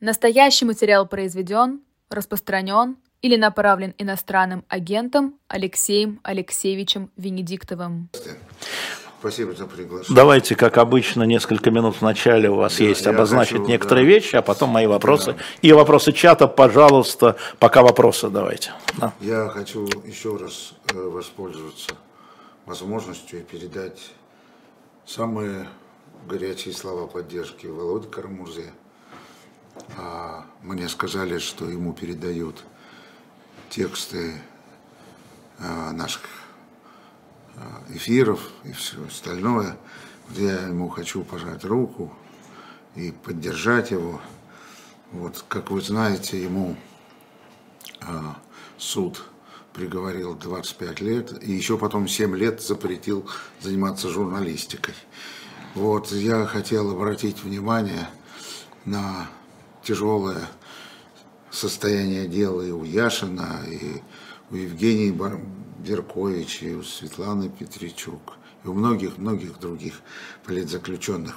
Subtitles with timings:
[0.00, 8.08] Настоящий материал произведен, распространен или направлен иностранным агентом Алексеем Алексеевичем Венедиктовым.
[9.18, 10.16] Спасибо за приглашение.
[10.16, 14.14] Давайте, как обычно, несколько минут в начале у вас Да, есть обозначить хочу, некоторые да.
[14.14, 15.36] вещи, а потом мои вопросы.
[15.60, 18.72] И вопросы чата, пожалуйста, пока вопросы давайте.
[18.96, 19.12] Да.
[19.20, 21.90] Я хочу еще раз э, воспользоваться
[22.64, 24.00] возможностью и передать
[25.04, 25.68] самые
[26.26, 28.72] горячие слова поддержки Володе Карамурзе.
[29.96, 32.64] А, Мне сказали, что ему передают
[33.68, 34.34] тексты
[35.58, 36.22] а, наших
[37.56, 39.76] а, эфиров и все остальное.
[40.28, 42.12] Вот Я ему хочу пожать руку
[42.94, 44.20] и поддержать его.
[45.12, 46.76] Вот, как вы знаете, ему
[48.78, 49.24] суд
[49.72, 53.28] приговорил 25 лет и еще потом 7 лет запретил
[53.60, 54.94] заниматься журналистикой.
[55.74, 58.08] Вот, я хотел обратить внимание
[58.84, 59.28] на
[59.82, 60.48] тяжелое
[61.50, 64.02] состояние дела и у Яшина, и
[64.50, 65.40] у Евгении Бар-
[65.78, 70.00] Беркович, и у Светланы Петричук, и у многих-многих других
[70.44, 71.36] политзаключенных.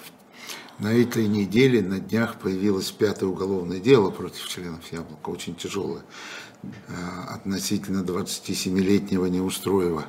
[0.79, 6.03] На этой неделе, на днях, появилось пятое уголовное дело против членов Яблока, очень тяжелое,
[6.89, 10.05] а, относительно 27-летнего Неустроева.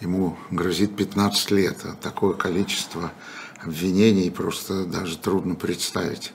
[0.00, 3.12] Ему грозит 15 лет, а такое количество
[3.62, 6.32] обвинений просто даже трудно представить.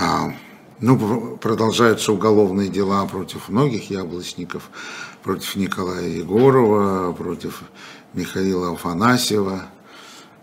[0.00, 0.32] А,
[0.80, 4.70] Ну, пр- продолжаются уголовные дела против многих яблочников,
[5.24, 7.64] против Николая Егорова, против
[8.14, 9.66] Михаила Афанасьева.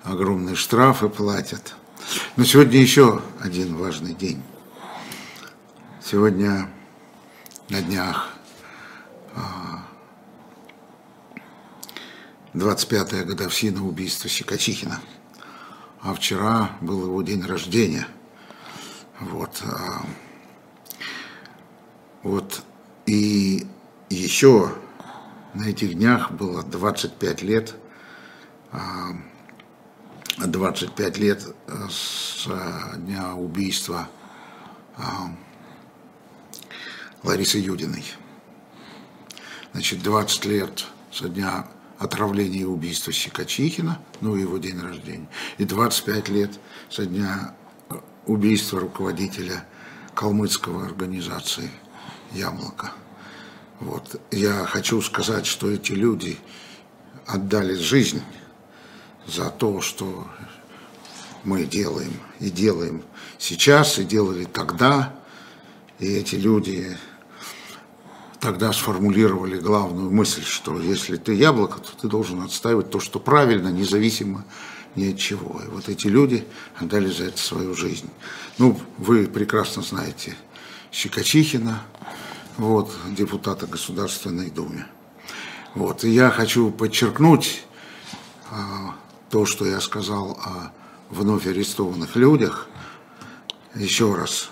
[0.03, 1.75] Огромные штрафы платят.
[2.36, 4.44] Но сегодня еще один важный день.
[6.03, 6.69] Сегодня
[7.69, 8.30] на днях
[12.53, 15.00] 25-я годовщина убийства Щекочихина.
[16.02, 18.08] А вчера был его день рождения.
[19.19, 19.63] Вот.
[19.63, 20.05] а,
[22.23, 22.63] Вот.
[23.05, 23.67] И
[24.09, 24.73] еще
[25.53, 27.75] на этих днях было 25 лет,
[28.72, 29.16] а,
[30.38, 34.09] 25 лет э, с а, дня убийства
[34.97, 35.34] а,
[37.23, 38.03] Ларисы Юдиной.
[39.72, 41.67] Значит, 20 лет со дня
[41.97, 46.59] отравления и убийства Щекочихина, ну, его день рождения, и 25 лет
[46.90, 47.56] со дня
[48.25, 49.66] убийства руководителя
[50.13, 51.69] калмыцкого организации
[52.31, 52.91] «Яблоко».
[53.80, 54.22] Вот.
[54.31, 56.38] Я хочу сказать, что эти люди
[57.25, 58.22] отдали жизнь
[59.28, 60.28] за то, что
[61.44, 63.03] мы делаем и делаем
[63.38, 65.14] сейчас, и делали тогда.
[66.00, 66.97] И эти люди
[68.40, 73.69] тогда сформулировали главную мысль, что если ты яблоко, то ты должен отстаивать то, что правильно,
[73.69, 74.46] независимо
[74.95, 75.61] ни от чего.
[75.63, 76.45] И вот эти люди
[76.75, 78.09] отдали за это свою жизнь.
[78.57, 80.35] Ну, вы прекрасно знаете
[80.91, 81.81] Щекочихина,
[82.57, 84.85] вот, депутата Государственной Думы.
[85.73, 87.63] Вот, и я хочу подчеркнуть
[88.50, 88.95] а,
[89.29, 90.72] то, что я сказал о
[91.09, 92.67] вновь арестованных людях,
[93.75, 94.50] еще раз,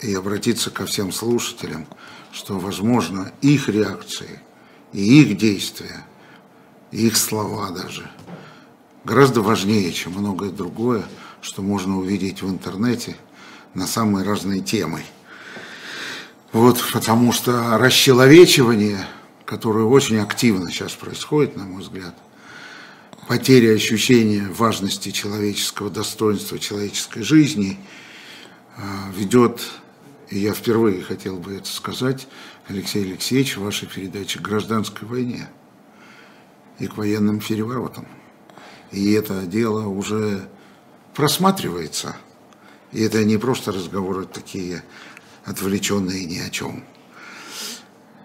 [0.00, 1.86] и обратиться ко всем слушателям,
[2.32, 4.40] что, возможно, их реакции
[4.92, 6.06] и их действия,
[6.90, 8.10] их слова даже,
[9.04, 11.04] гораздо важнее, чем многое другое,
[11.40, 13.16] что можно увидеть в интернете
[13.74, 15.02] на самые разные темы.
[16.52, 19.06] Вот, потому что расчеловечивание,
[19.44, 22.14] которое очень активно сейчас происходит, на мой взгляд,
[23.26, 27.78] потеря ощущения важности человеческого достоинства, человеческой жизни
[28.76, 29.62] а, ведет,
[30.28, 32.28] и я впервые хотел бы это сказать,
[32.68, 35.48] Алексей Алексеевич, в вашей передаче к гражданской войне
[36.78, 38.06] и к военным переворотам.
[38.92, 40.48] И это дело уже
[41.14, 42.16] просматривается.
[42.92, 44.84] И это не просто разговоры такие
[45.44, 46.84] отвлеченные ни о чем.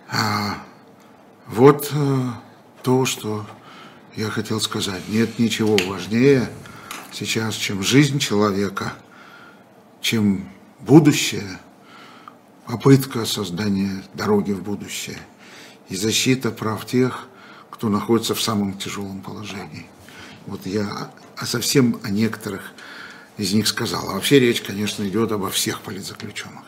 [0.10, 0.64] А
[1.48, 2.30] вот э,
[2.84, 3.46] то, что
[4.16, 5.08] я хотел сказать.
[5.08, 6.50] Нет ничего важнее
[7.12, 8.94] сейчас, чем жизнь человека,
[10.02, 11.60] чем будущее,
[12.66, 15.20] попытка создания дороги в будущее
[15.88, 17.28] и защита прав тех,
[17.70, 19.86] кто находится в самом тяжелом положении.
[20.48, 22.62] Вот я о- совсем о некоторых
[23.38, 24.10] из них сказал.
[24.10, 26.64] А вообще речь, конечно, идет обо всех политзаключенных.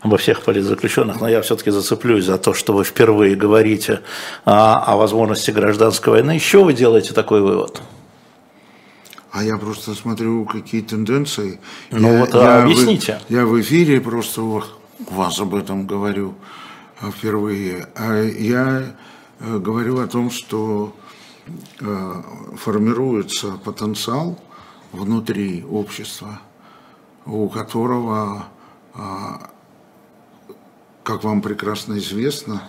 [0.00, 4.02] обо всех политзаключенных, но я все-таки зацеплюсь за то, что вы впервые говорите
[4.44, 6.30] а, о возможности гражданской войны.
[6.32, 7.80] Еще вы делаете такой вывод?
[9.32, 11.58] А я просто смотрю, какие тенденции.
[11.90, 13.20] Ну Я- вот, а я в- объясните.
[13.28, 14.62] я в эфире просто у
[15.10, 16.34] вас об этом говорю
[17.00, 17.88] а, впервые.
[17.96, 18.94] А я
[19.40, 20.94] э, говорю о том, что
[22.56, 24.38] формируется потенциал
[24.92, 26.40] внутри общества,
[27.24, 28.46] у которого
[28.94, 29.50] а,
[31.06, 32.64] как вам прекрасно известно,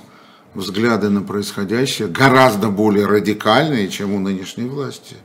[0.53, 5.15] взгляды на происходящее гораздо более радикальные, чем у нынешней власти.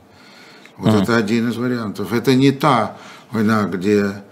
[0.77, 1.03] Вот mm.
[1.03, 2.11] это один из вариантов.
[2.11, 2.97] Это не та
[3.29, 4.23] война, где,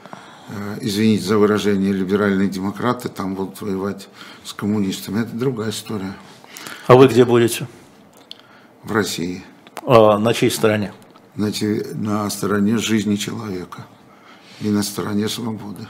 [0.50, 4.10] э, извините за выражение, либеральные демократы там будут воевать
[4.44, 5.22] с коммунистами.
[5.22, 6.16] Это другая история.
[6.88, 7.68] А вы где будете?
[8.84, 9.44] В России.
[9.86, 10.94] А на чьей стороне?
[11.36, 11.52] На,
[11.94, 13.86] на стороне жизни человека
[14.60, 15.88] и на стороне свободы.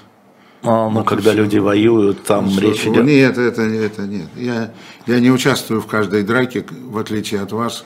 [0.63, 3.03] А, ну, вот когда люди воюют, там ну, речь идет...
[3.03, 4.27] Нет, это, это нет.
[4.35, 4.73] Я,
[5.07, 7.83] я не участвую в каждой драке, в отличие от вас,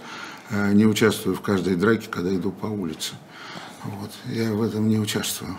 [0.49, 3.13] э, не участвую в каждой драке, когда иду по улице.
[3.83, 4.11] Вот.
[4.25, 5.57] Я в этом не участвую.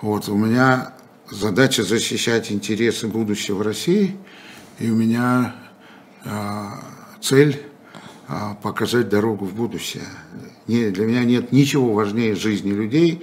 [0.00, 0.28] Вот.
[0.28, 0.94] У меня
[1.30, 4.16] задача защищать интересы будущего России,
[4.78, 5.54] и у меня
[6.24, 6.80] а,
[7.20, 7.69] цель
[8.62, 10.04] показать дорогу в будущее.
[10.66, 13.22] Не, для меня нет ничего важнее жизни людей,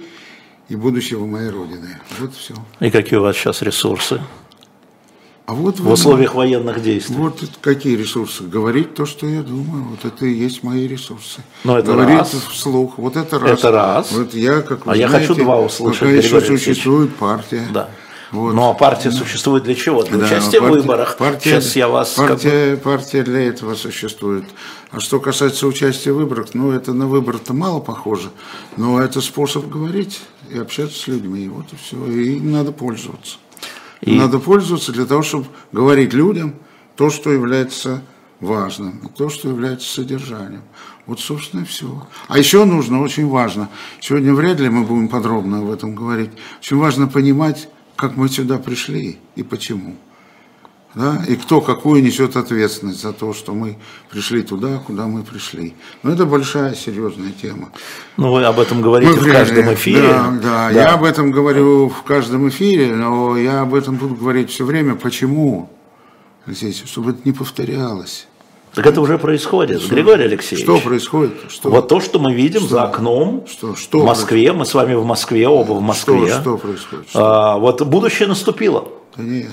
[0.68, 1.98] и будущего моей Родины.
[2.18, 2.54] Вот все.
[2.80, 4.20] И какие у вас сейчас ресурсы?
[5.46, 7.16] А вот в условиях военных действий.
[7.16, 8.42] Вот какие ресурсы?
[8.42, 9.84] Говорить то, что я думаю.
[9.84, 11.40] Вот это и есть мои ресурсы.
[11.64, 12.32] Но это Говорить раз.
[12.32, 12.98] вслух.
[12.98, 13.58] Вот это раз.
[13.58, 14.12] Это раз.
[14.12, 16.00] Вот я, как вы а знаете, я хочу два услышать.
[16.00, 17.66] Пока еще существует партия.
[17.72, 17.88] Да.
[18.30, 18.54] Вот.
[18.54, 20.02] Ну а партия существует для чего?
[20.02, 21.16] Для да, участия партия, в выборах.
[21.16, 22.10] Партия, Сейчас я вас.
[22.10, 22.90] Партия, как бы...
[22.90, 24.44] партия для этого существует.
[24.90, 28.30] А что касается участия в выборах, ну это на выбор-то мало похоже,
[28.76, 30.20] но это способ говорить
[30.50, 31.44] и общаться с людьми.
[31.44, 31.96] И вот и все.
[32.06, 33.38] И надо пользоваться.
[34.00, 34.16] И...
[34.16, 36.54] Надо пользоваться для того, чтобы говорить людям
[36.96, 38.02] то, что является
[38.40, 40.62] важным, то, что является содержанием.
[41.06, 42.06] Вот, собственно, и все.
[42.28, 43.70] А еще нужно, очень важно,
[44.00, 46.30] сегодня вряд ли мы будем подробно об этом говорить,
[46.60, 49.96] очень важно понимать, как мы сюда пришли и почему.
[50.94, 51.22] Да?
[51.28, 53.76] И кто какую несет ответственность за то, что мы
[54.08, 55.74] пришли туда, куда мы пришли.
[56.02, 57.70] Но это большая, серьезная тема.
[58.16, 60.02] Ну, вы об этом говорите мы, в каждом эфире.
[60.02, 64.14] Да, да, да, я об этом говорю в каждом эфире, но я об этом буду
[64.14, 64.94] говорить все время.
[64.94, 65.68] Почему?
[66.46, 68.28] Здесь, чтобы это не повторялось.
[68.78, 69.92] Так это уже происходит, что?
[69.92, 70.64] Григорий Алексеевич.
[70.64, 71.32] Что происходит?
[71.48, 71.68] Что?
[71.68, 72.68] Вот то, что мы видим что?
[72.68, 73.74] за окном что?
[73.74, 76.28] Что в Москве, мы с вами в Москве, оба в Москве.
[76.28, 77.08] Что, что происходит?
[77.08, 77.26] Что?
[77.26, 78.86] А, вот будущее наступило.
[79.16, 79.50] Да нет.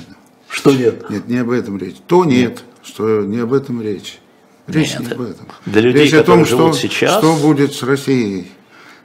[0.48, 1.10] Что нет?
[1.10, 1.96] Нет, не об этом речь.
[2.06, 4.20] То нет, что не об этом речь.
[4.68, 5.48] Речь нет, не об этом.
[5.66, 7.18] Для людей, речь о том, что, сейчас...
[7.18, 8.52] что будет с Россией.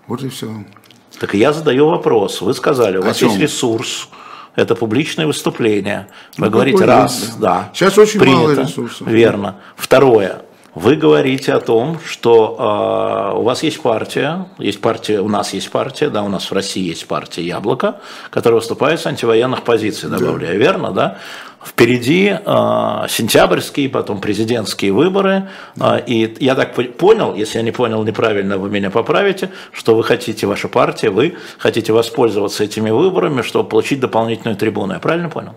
[0.06, 0.52] Вот и все.
[1.18, 2.42] Так я задаю вопрос.
[2.42, 4.10] Вы сказали, у вас есть ресурс,
[4.56, 6.08] это публичное выступление.
[6.36, 7.70] Вы ну, говорите, раз, да.
[7.72, 9.06] Сейчас очень принято, мало ресурсов.
[9.06, 9.56] Верно.
[9.76, 10.42] Второе.
[10.74, 15.68] Вы говорите о том, что э, у вас есть партия, есть партия, у нас есть
[15.68, 18.00] партия, да, у нас в России есть партия Яблоко,
[18.30, 20.64] которая выступает с антивоенных позиций, добавляю, да.
[20.64, 21.18] верно, да?
[21.64, 28.04] Впереди э, сентябрьские, потом президентские выборы, э, и я так понял, если я не понял
[28.04, 33.68] неправильно, вы меня поправите, что вы хотите, ваша партия, вы хотите воспользоваться этими выборами, чтобы
[33.68, 35.56] получить дополнительную трибуну, я правильно понял?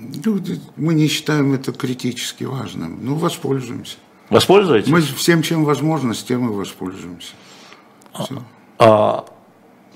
[0.00, 0.40] Ну,
[0.76, 2.98] мы не считаем это критически важным.
[3.02, 3.96] Ну, воспользуемся.
[4.30, 4.88] Воспользуетесь?
[4.88, 7.32] Мы всем, чем возможно, с тем и воспользуемся.
[8.14, 8.42] Все.
[8.78, 9.24] А,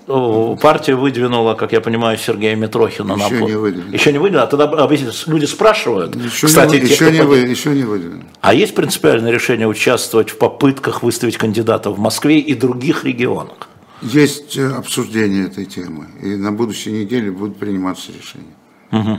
[0.06, 3.93] а, партия выдвинула, как я понимаю, Сергея Митрохина еще на не выдвинула.
[3.93, 4.45] Еще не выдвинула?
[4.45, 4.89] А тогда
[5.27, 6.15] люди спрашивают.
[6.17, 8.25] Еще Кстати, не, еще, не вы, еще не выдвинула.
[8.41, 13.69] А есть принципиальное решение участвовать в попытках выставить кандидата в Москве и других регионах?
[14.03, 16.09] Есть э, обсуждение этой темы.
[16.23, 18.55] И на будущей неделе будут приниматься решения.
[18.92, 19.19] Угу.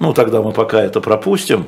[0.00, 1.66] Ну, тогда мы пока это пропустим.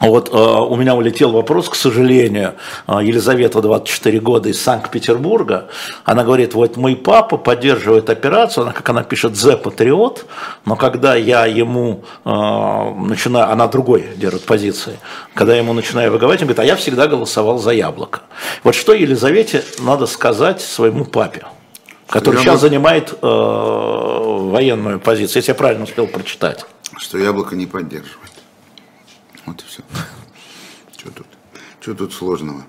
[0.00, 2.54] Вот э, у меня улетел вопрос, к сожалению,
[2.86, 5.68] э, Елизавета 24 года из Санкт-Петербурга,
[6.04, 10.26] она говорит, вот мой папа поддерживает операцию, она, как она пишет, «Зе Патриот»,
[10.64, 15.00] но когда я ему э, начинаю, она другой держит позиции,
[15.34, 18.20] когда я ему начинаю выговаривать, он говорит, а я всегда голосовал за яблоко.
[18.62, 21.42] Вот что Елизавете надо сказать своему папе?
[22.08, 22.68] который что сейчас яблоко...
[22.68, 23.97] занимает э,
[24.36, 26.66] военную позицию, если я правильно успел прочитать.
[26.96, 28.32] Что яблоко не поддерживает.
[29.46, 29.82] Вот и все.
[30.96, 31.26] Что тут?
[31.80, 32.64] Что тут сложного?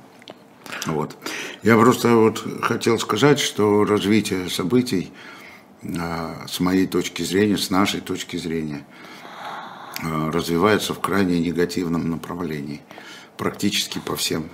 [0.86, 1.18] Вот.
[1.64, 5.12] Я просто вот хотел сказать, что развитие событий
[5.82, 8.86] э, с моей точки зрения, с нашей точки зрения,
[10.02, 12.82] э, развивается в крайне негативном направлении.
[13.38, 14.50] Практически по всем,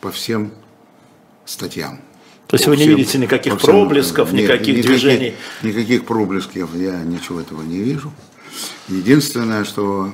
[0.00, 0.52] по всем
[1.44, 2.00] статьям.
[2.46, 5.34] То есть вы не видите никаких проблесков, нет, никаких, никаких движений?
[5.62, 8.12] Никаких проблесков, я ничего этого не вижу.
[8.88, 10.12] Единственное, что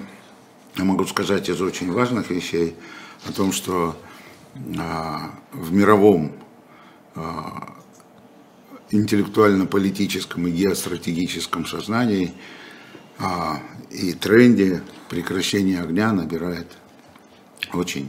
[0.77, 2.75] я могу сказать из очень важных вещей,
[3.29, 3.97] о том, что
[4.79, 6.33] а, в мировом
[7.15, 7.75] а,
[8.91, 12.33] интеллектуально-политическом и геостратегическом сознании
[13.19, 13.61] а,
[13.91, 16.67] и тренде прекращение огня набирает
[17.73, 18.09] очень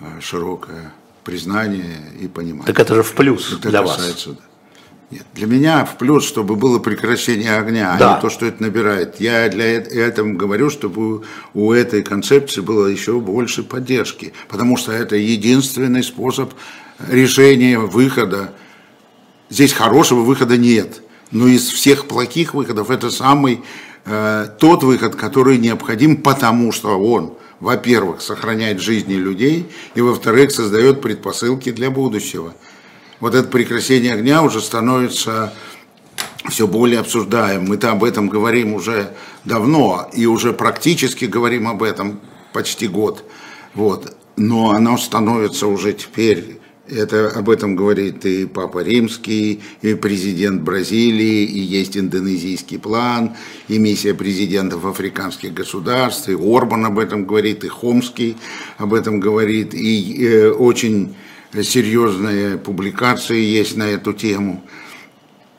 [0.00, 0.92] а, широкое
[1.24, 2.66] признание и понимание.
[2.66, 4.38] Так это же в плюс это для касается, вас.
[5.12, 8.12] Нет, для меня в плюс, чтобы было прекращение огня, да.
[8.12, 9.20] а не то, что это набирает.
[9.20, 15.16] Я для этого говорю, чтобы у этой концепции было еще больше поддержки, потому что это
[15.16, 16.54] единственный способ
[17.10, 18.54] решения выхода.
[19.50, 23.62] Здесь хорошего выхода нет, но из всех плохих выходов это самый
[24.06, 31.00] э, тот выход, который необходим, потому что он, во-первых, сохраняет жизни людей, и во-вторых, создает
[31.00, 32.52] предпосылки для будущего
[33.22, 35.54] вот это прекращение огня уже становится
[36.48, 37.66] все более обсуждаем.
[37.66, 39.14] Мы-то об этом говорим уже
[39.44, 42.18] давно и уже практически говорим об этом
[42.52, 43.24] почти год.
[43.74, 44.16] Вот.
[44.34, 46.58] Но оно становится уже теперь,
[46.92, 53.36] это, об этом говорит и Папа Римский, и президент Бразилии, и есть индонезийский план,
[53.68, 58.36] и миссия президентов африканских государств, и Орбан об этом говорит, и Хомский
[58.78, 61.14] об этом говорит, и э, очень
[61.62, 64.64] серьезные публикации есть на эту тему.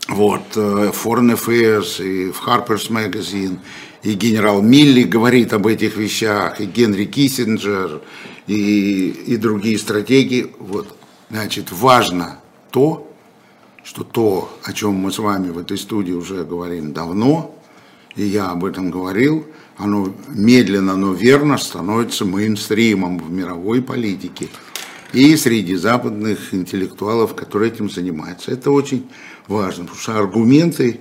[0.08, 3.60] Вот, э, Foreign Affairs и в Harper's Magazine,
[4.04, 8.02] и генерал Милли говорит об этих вещах, и Генри Киссинджер,
[8.48, 10.48] и, и другие стратегии.
[10.60, 10.94] Вот,
[11.34, 12.38] значит, важно
[12.70, 13.12] то,
[13.84, 17.60] что то, о чем мы с вами в этой студии уже говорим давно,
[18.16, 19.48] и я об этом говорил,
[19.78, 24.50] оно медленно, но верно становится мейнстримом в мировой политике
[25.12, 28.52] и среди западных интеллектуалов, которые этим занимаются.
[28.52, 29.10] Это очень
[29.48, 31.00] важно, потому что аргументы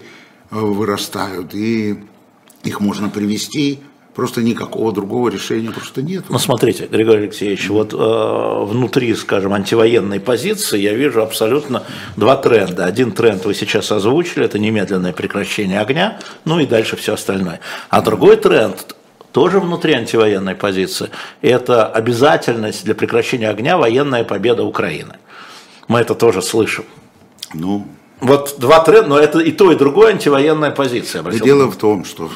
[0.50, 2.02] э, вырастают, и
[2.64, 3.80] их можно привести
[4.14, 6.25] Просто никакого другого решения просто нет.
[6.28, 11.85] Ну, смотрите, Григорий Алексеевич, вот э, внутри, скажем, антивоенной позиции я вижу абсолютно
[12.16, 12.85] два тренда.
[12.85, 17.61] Один тренд вы сейчас озвучили, это немедленное прекращение огня, ну и дальше все остальное.
[17.88, 18.95] А другой тренд,
[19.33, 21.09] тоже внутри антивоенной позиции,
[21.40, 25.14] это обязательность для прекращения огня военная победа Украины.
[25.88, 26.85] Мы это тоже слышим.
[27.54, 27.87] Ну,
[28.21, 31.23] вот два тренда, но это и то, и другое антивоенная позиция.
[31.23, 32.31] Дело в том, что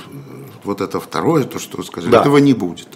[0.67, 2.21] вот это второе, то, что вы сказали, да.
[2.21, 2.89] этого не будет.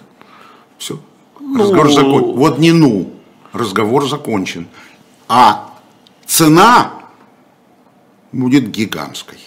[0.77, 0.99] Все.
[1.39, 1.63] Ну...
[1.63, 2.35] Разговор закончен.
[2.35, 3.13] Вот не ну,
[3.53, 4.67] разговор закончен.
[5.27, 5.73] А
[6.25, 6.93] цена
[8.31, 9.39] будет гигантской.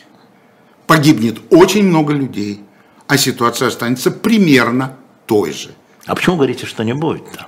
[0.87, 2.65] Погибнет очень много людей
[3.07, 5.75] а ситуация останется примерно той же.
[6.07, 7.47] А почему говорите, что не будет-то?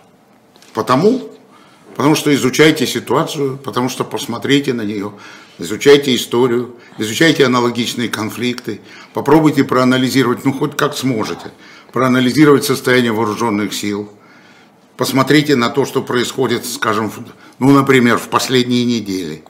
[0.72, 1.22] Потому,
[1.94, 5.12] потому что изучайте ситуацию, потому что посмотрите на нее,
[5.58, 8.80] изучайте историю, изучайте аналогичные конфликты,
[9.14, 11.52] попробуйте проанализировать, ну хоть как сможете,
[11.92, 14.10] проанализировать состояние вооруженных сил,
[14.96, 17.12] посмотрите на то, что происходит, скажем,
[17.58, 19.42] ну, например, в последние недели.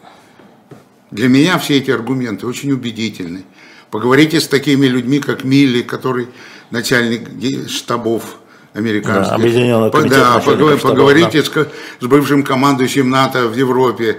[1.11, 3.45] Для меня все эти аргументы очень убедительны.
[3.91, 6.29] Поговорите с такими людьми, как Милли, который
[6.71, 7.29] начальник
[7.69, 8.39] штабов
[8.75, 9.31] американских.
[9.31, 11.65] Да, объединенный да, поговор, поговорите да.
[11.65, 11.69] с,
[12.01, 14.19] с бывшим командующим НАТО в Европе,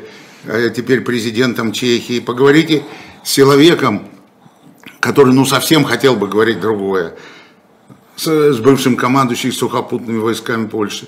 [0.75, 2.20] теперь президентом Чехии.
[2.20, 2.84] Поговорите
[3.24, 4.08] с человеком,
[5.00, 7.16] который ну совсем хотел бы говорить другое,
[8.16, 11.08] с, с бывшим командующим сухопутными войсками Польши.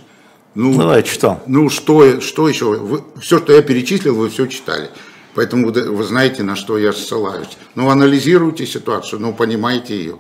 [0.56, 1.42] Ну, ну я читал.
[1.48, 2.76] Ну, что, что еще?
[2.76, 4.90] Вы, все, что я перечислил, вы все читали.
[5.36, 7.58] Поэтому вы знаете, на что я ссылаюсь.
[7.76, 10.18] Ну, анализируйте ситуацию, ну, понимаете ее.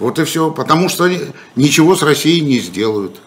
[0.00, 0.50] Вот и все.
[0.50, 1.08] Потому что
[1.54, 3.20] ничего с Россией не сделают.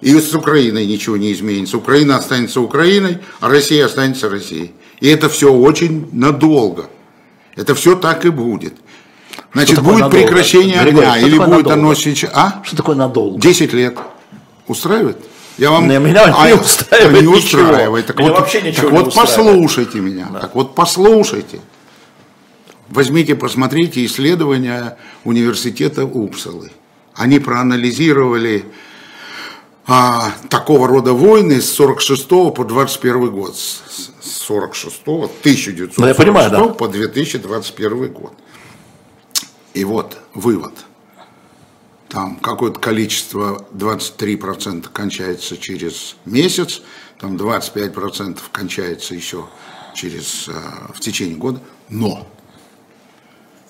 [0.00, 1.76] И с Украиной ничего не изменится.
[1.76, 4.72] Украина останется Украиной, а Россия останется Россией.
[5.00, 6.86] И это все очень надолго.
[7.56, 8.74] Это все так и будет.
[9.52, 10.16] Значит, будет надолго?
[10.16, 11.72] прекращение огня, Григорий, или будет надолго?
[11.72, 12.30] оно сейчас...
[12.34, 12.62] А?
[12.64, 13.40] Что такое надолго?
[13.40, 13.98] 10 лет.
[14.66, 15.18] Устраивает?
[15.56, 15.88] Я вам...
[15.88, 18.06] Не, меня а, не устраивает не устраивает.
[18.06, 20.28] Так меня вот, вообще ничего так не вот послушайте меня.
[20.32, 20.40] Да.
[20.40, 21.60] Так вот послушайте.
[22.88, 26.70] Возьмите, посмотрите исследования университета Упсалы.
[27.14, 28.64] Они проанализировали
[29.88, 33.56] а, такого рода войны с 46 по 21 год.
[33.56, 36.64] С 46 1946 ну, понимаю, да.
[36.68, 38.34] по 2021 год.
[39.74, 40.74] И вот вывод–
[42.08, 46.82] там какое-то количество, 23% кончается через месяц,
[47.20, 49.46] там 25% кончается еще
[49.94, 50.52] через, э,
[50.94, 51.60] в течение года.
[51.90, 52.26] Но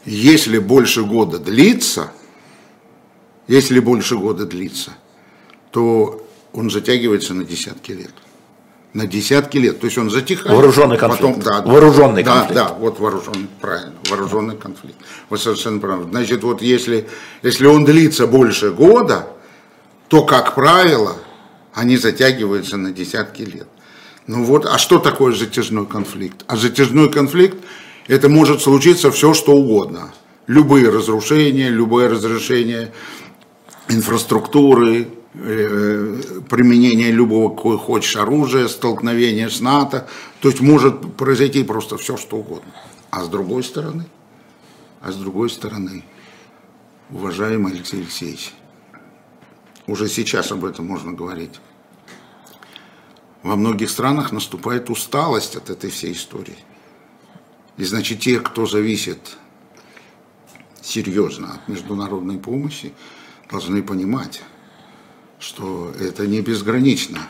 [0.04, 2.12] если больше года длится,
[3.48, 4.92] если больше года длится,
[5.70, 8.12] то он затягивается на десятки лет
[8.94, 9.80] на десятки лет.
[9.80, 10.50] То есть он затихает.
[10.50, 11.36] Вооруженный конфликт.
[11.36, 12.54] Потом, да, вооруженный да, конфликт.
[12.54, 14.96] Да, вот вооруженный, правильно, вооруженный конфликт.
[15.30, 16.04] Вы совершенно правы.
[16.10, 17.06] Значит, вот если,
[17.42, 19.28] если он длится больше года,
[20.08, 21.16] то, как правило,
[21.74, 23.68] они затягиваются на десятки лет.
[24.26, 26.44] Ну вот, а что такое затяжной конфликт?
[26.46, 27.56] А затяжной конфликт,
[28.08, 30.12] это может случиться все, что угодно.
[30.46, 32.92] Любые разрушения, любое разрушение
[33.88, 40.08] инфраструктуры, применение любого, какой хочешь, оружия, столкновения с НАТО.
[40.40, 42.72] То есть может произойти просто все, что угодно.
[43.10, 44.06] А с другой стороны,
[45.00, 46.04] а с другой стороны,
[47.10, 48.52] уважаемый Алексей Алексеевич,
[49.86, 51.60] уже сейчас об этом можно говорить.
[53.42, 56.58] Во многих странах наступает усталость от этой всей истории.
[57.76, 59.38] И значит, те, кто зависит
[60.82, 62.92] серьезно от международной помощи,
[63.50, 64.42] должны понимать,
[65.38, 67.20] что это не безгранично.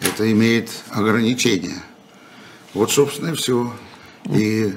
[0.00, 1.82] Это имеет ограничения.
[2.74, 3.72] Вот, собственно, и все.
[4.26, 4.72] И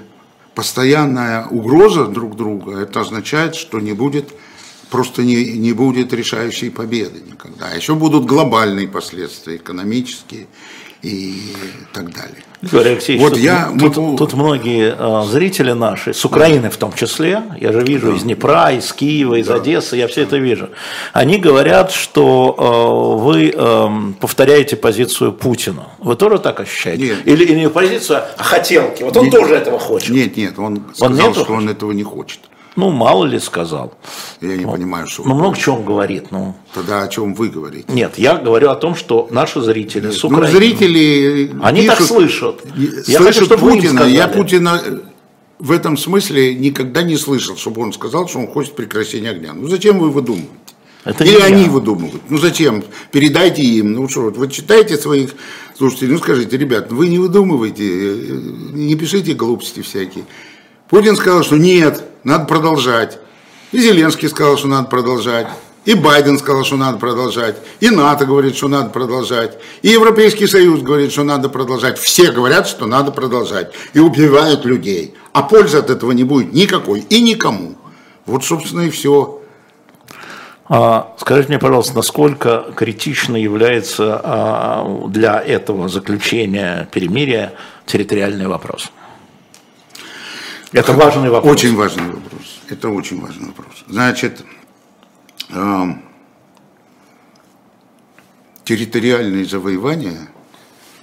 [0.55, 4.33] постоянная угроза друг друга, это означает, что не будет
[4.89, 7.69] просто не, не будет решающей победы никогда.
[7.71, 10.47] А еще будут глобальные последствия, экономические
[11.03, 11.53] и
[11.91, 12.43] так далее.
[12.61, 14.17] Григорий Алексеевич, вот тут, я тут, могу...
[14.17, 18.17] тут многие э, зрители наши, с Украины в том числе, я же вижу да.
[18.17, 19.55] из Днепра, из Киева, из да.
[19.55, 20.69] Одессы, я все это вижу.
[21.11, 25.89] Они говорят, что э, вы э, повторяете позицию Путина.
[25.99, 27.03] Вы тоже так ощущаете?
[27.03, 27.17] Нет.
[27.25, 29.03] Или, или не позицию, а хотелки.
[29.03, 30.11] Вот он нет, тоже этого хочет.
[30.11, 32.39] Нет, нет, он сказал, он что он этого не хочет.
[32.75, 33.93] Ну, мало ли сказал.
[34.41, 35.23] Я не ну, понимаю, что...
[35.23, 36.31] Ну, много он говорит.
[36.31, 36.55] Ну.
[36.73, 37.85] Тогда о чем вы говорите?
[37.89, 40.51] Нет, я говорю о том, что наши зрители Нет, с Украины...
[40.51, 42.61] Ну, зрители Они пишут, так слышат.
[43.07, 44.03] Я слышат хочу, Путина.
[44.03, 44.81] Я Путина
[45.59, 49.53] в этом смысле никогда не слышал, чтобы он сказал, что он хочет прекращения огня.
[49.53, 50.49] Ну, зачем вы выдумываете?
[51.05, 51.69] Это Или они я.
[51.69, 52.21] выдумывают.
[52.29, 52.83] Ну зачем?
[53.11, 53.91] Передайте им.
[53.91, 55.31] Ну что, вы читаете своих
[55.77, 58.39] слушателей, ну скажите, ребят, вы не выдумывайте, э,
[58.73, 60.23] не пишите глупости всякие.
[60.93, 63.17] Путин сказал, что нет, надо продолжать.
[63.71, 65.47] И Зеленский сказал, что надо продолжать.
[65.85, 67.55] И Байден сказал, что надо продолжать.
[67.79, 69.57] И НАТО говорит, что надо продолжать.
[69.81, 71.97] И Европейский Союз говорит, что надо продолжать.
[71.97, 73.73] Все говорят, что надо продолжать.
[73.95, 75.15] И убивают людей.
[75.31, 77.73] А пользы от этого не будет никакой и никому.
[78.27, 79.41] Вот, собственно, и все.
[80.69, 87.53] А, скажите мне, пожалуйста, насколько критично является а, для этого заключения перемирия
[87.87, 88.91] территориальный вопрос?
[90.73, 91.53] Это важный вопрос.
[91.53, 92.61] Очень важный вопрос.
[92.67, 93.85] Это очень важный вопрос.
[93.87, 94.43] Значит,
[95.49, 95.83] э,
[98.63, 100.29] территориальные завоевания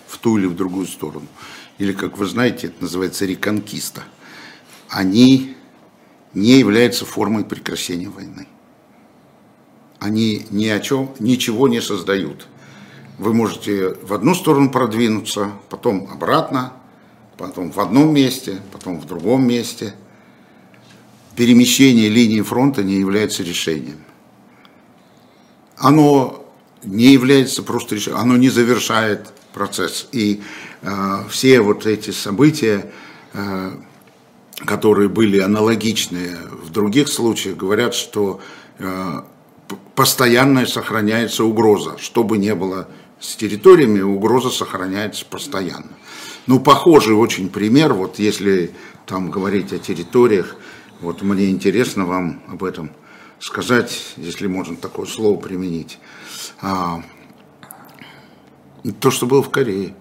[0.08, 1.26] в ту или в другую сторону,
[1.78, 4.02] или, как вы знаете, это называется реконкиста,
[4.88, 5.56] они
[6.34, 8.48] не являются формой прекращения войны.
[10.00, 12.48] Они ни о чем, ничего не создают.
[13.18, 16.72] Вы можете в одну сторону продвинуться, потом обратно,
[17.40, 19.94] потом в одном месте, потом в другом месте.
[21.36, 24.04] Перемещение линии фронта не является решением.
[25.76, 26.44] Оно
[26.84, 30.06] не является просто решением, оно не завершает процесс.
[30.12, 30.42] И
[30.82, 32.92] э, все вот эти события,
[33.32, 33.70] э,
[34.66, 38.40] которые были аналогичные в других случаях, говорят, что
[38.78, 39.22] э,
[39.94, 41.96] постоянно сохраняется угроза.
[41.98, 42.86] Что бы ни было
[43.18, 45.92] с территориями, угроза сохраняется постоянно.
[46.50, 48.72] Ну, похожий очень пример, вот если
[49.06, 50.56] там говорить о территориях,
[51.00, 52.90] вот мне интересно вам об этом
[53.38, 56.00] сказать, если можно такое слово применить.
[56.60, 57.04] А,
[58.98, 59.94] то, что было в Корее.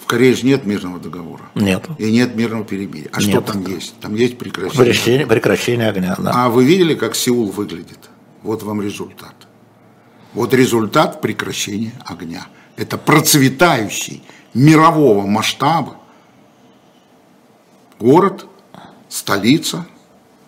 [0.00, 1.50] В Корее же нет мирного договора.
[1.54, 1.84] Нет.
[1.98, 3.10] И нет мирного перемирия.
[3.12, 3.28] А нет.
[3.28, 3.96] что там есть?
[4.00, 4.84] Там есть прекращение.
[4.86, 6.32] Прекращение, прекращение огня, да.
[6.34, 8.08] А вы видели, как Сеул выглядит?
[8.42, 9.34] Вот вам результат.
[10.32, 12.46] Вот результат прекращения огня.
[12.76, 14.22] Это процветающий
[14.54, 15.96] мирового масштаба.
[17.98, 18.46] Город,
[19.08, 19.86] столица,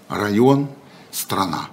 [0.09, 0.69] район,
[1.11, 1.69] страна.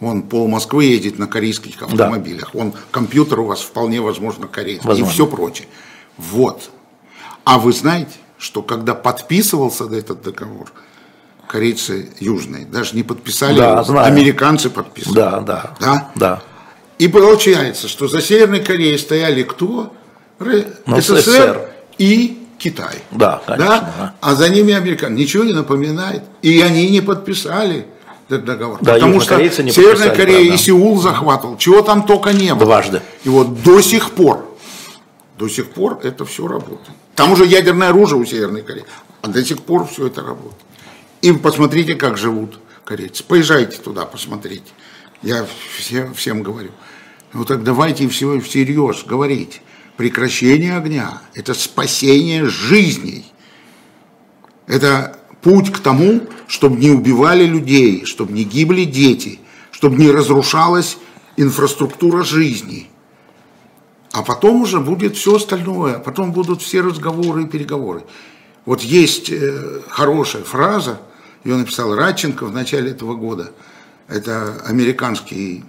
[0.00, 2.50] Он пол Москвы едет на корейских автомобилях.
[2.52, 2.60] Да.
[2.60, 5.10] Он компьютер у вас вполне возможно корейский возможно.
[5.10, 5.68] и все прочее.
[6.16, 6.70] Вот.
[7.44, 10.72] А вы знаете, что когда подписывался этот договор,
[11.46, 14.06] корейцы южные даже не подписали, да, знаю.
[14.06, 15.14] американцы подписали.
[15.14, 15.74] Да, да.
[15.80, 16.12] Да?
[16.14, 16.42] Да.
[16.98, 19.92] И получается, что за Северной Кореей стояли кто?
[20.38, 22.98] ну, СССР, СССР и Китай.
[23.10, 23.66] Да, конечно.
[23.66, 24.14] Да?
[24.20, 25.14] А за ними американцы.
[25.14, 26.22] Ничего не напоминает.
[26.42, 27.86] И они не подписали
[28.28, 28.78] этот договор.
[28.80, 30.54] Да, потому что Северная Корея правда.
[30.54, 31.56] и Сеул захватывал.
[31.58, 32.64] Чего там только не было.
[32.66, 33.02] Дважды.
[33.24, 34.56] И вот до сих пор,
[35.38, 36.96] до сих пор это все работает.
[37.14, 38.84] Там уже ядерное оружие у Северной Кореи.
[39.22, 40.54] А до сих пор все это работает.
[41.22, 43.24] И посмотрите, как живут корейцы.
[43.24, 44.70] Поезжайте туда, посмотрите.
[45.24, 45.46] Я
[45.78, 46.70] всем, всем говорю.
[47.32, 49.62] Ну так давайте все всерьез говорить.
[49.96, 53.24] Прекращение огня– это спасение жизней.
[54.66, 60.98] Это путь к тому, чтобы не убивали людей, чтобы не гибли дети, чтобы не разрушалась
[61.38, 62.90] инфраструктура жизни.
[64.12, 68.04] А потом уже будет все остальное, потом будут все разговоры и переговоры.
[68.66, 71.00] Вот есть э, хорошая фраза,
[71.44, 73.52] ее написал Радченко в начале этого года.
[74.08, 75.64] Это американский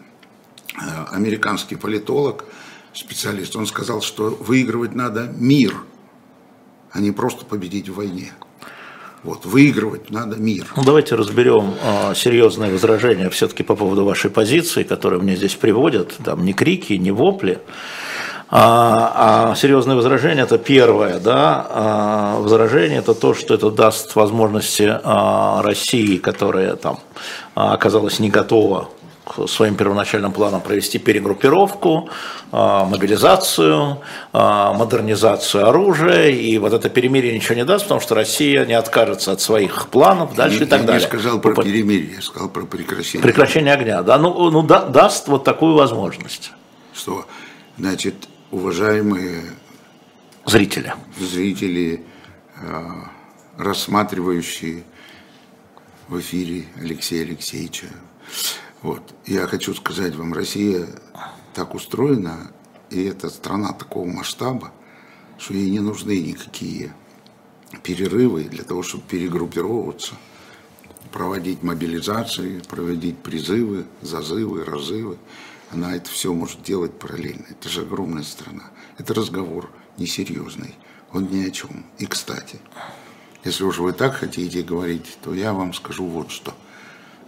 [0.75, 2.45] э, американский политолог,
[2.93, 5.75] специалист, он сказал, что выигрывать надо мир,
[6.91, 8.33] а не просто победить в войне.
[9.23, 10.67] Вот, выигрывать надо мир.
[10.75, 16.15] Ну, давайте разберем э, серьезные возражения все-таки по поводу вашей позиции, которые мне здесь приводят.
[16.23, 17.59] Там не крики, не вопли.
[18.47, 24.99] А, а серьезные возражения это первое, да, а, возражение это то, что это даст возможности
[25.03, 26.99] а, России, которая там
[27.55, 28.89] оказалась не готова
[29.47, 32.09] своим первоначальным планом провести перегруппировку,
[32.51, 33.97] мобилизацию,
[34.31, 39.41] модернизацию оружия, и вот это перемирие ничего не даст, потому что Россия не откажется от
[39.41, 41.01] своих планов дальше я, и так я далее.
[41.01, 43.23] Я не сказал про перемирие, я сказал про прекращение.
[43.23, 46.51] Прекращение огня, да, ну, ну да, даст вот такую возможность.
[46.93, 47.25] Что,
[47.79, 48.15] значит,
[48.51, 49.43] уважаемые
[50.45, 52.05] зрители, зрители,
[52.57, 53.11] а,
[53.57, 54.83] рассматривающие
[56.07, 57.87] в эфире Алексея Алексеевича
[58.85, 59.01] вот.
[59.25, 60.87] Я хочу сказать вам, Россия
[61.55, 62.51] так устроена,
[62.91, 64.71] и это страна такого масштаба,
[65.39, 66.93] что ей не нужны никакие
[67.81, 70.13] перерывы для того, чтобы перегруппировываться,
[71.11, 75.17] проводить мобилизации, проводить призывы, зазывы, разывы.
[75.71, 77.45] Она это все может делать параллельно.
[77.49, 78.71] Это же огромная страна.
[78.97, 80.75] Это разговор несерьезный.
[81.11, 81.85] Он ни о чем.
[81.97, 82.59] И, кстати,
[83.43, 86.53] если уж вы так хотите говорить, то я вам скажу вот что–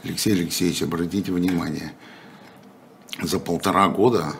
[0.03, 1.93] Алексей Алексеевич, обратите внимание,
[3.21, 4.33] за полтора года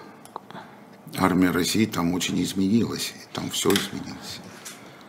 [1.18, 4.40] армия России там очень изменилась, там все изменилось.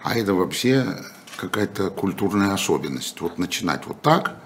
[0.02, 1.04] А это вообще
[1.36, 3.20] какая-то культурная особенность.
[3.20, 4.40] Вот начинать вот так,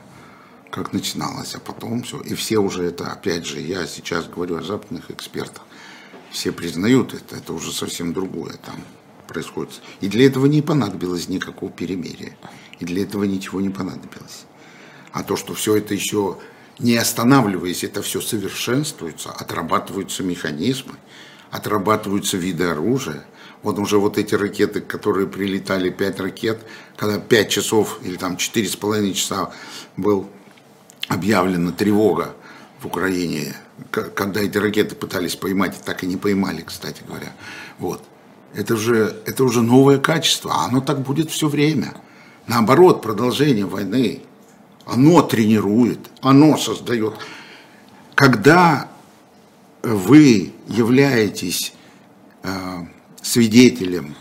[0.72, 2.18] как начиналось, а потом все.
[2.20, 5.62] И все уже это, опять же, я сейчас говорю о западных экспертах,
[6.30, 8.76] все признают это, это уже совсем другое там
[9.28, 9.82] происходит.
[10.00, 12.36] И для этого не понадобилось никакого перемирия.
[12.80, 14.46] И для этого ничего не понадобилось.
[15.12, 16.38] А то, что все это еще
[16.78, 20.94] не останавливаясь, это все совершенствуется, отрабатываются механизмы,
[21.50, 23.24] отрабатываются виды оружия.
[23.62, 26.64] Вот уже вот эти ракеты, которые прилетали, пять ракет,
[26.96, 29.52] когда пять часов или там четыре с половиной часа
[29.98, 30.28] был
[31.12, 32.34] объявлена тревога
[32.80, 33.54] в Украине,
[33.90, 37.32] когда эти ракеты пытались поймать, так и не поймали, кстати говоря.
[37.78, 38.02] Вот.
[38.54, 41.94] Это же, это уже новое качество, а оно так будет все время.
[42.46, 44.22] Наоборот, продолжение войны,
[44.84, 47.14] оно тренирует, оно создает.
[48.14, 48.88] Когда
[49.82, 51.72] вы являетесь
[52.42, 52.48] э,
[53.22, 54.16] свидетелем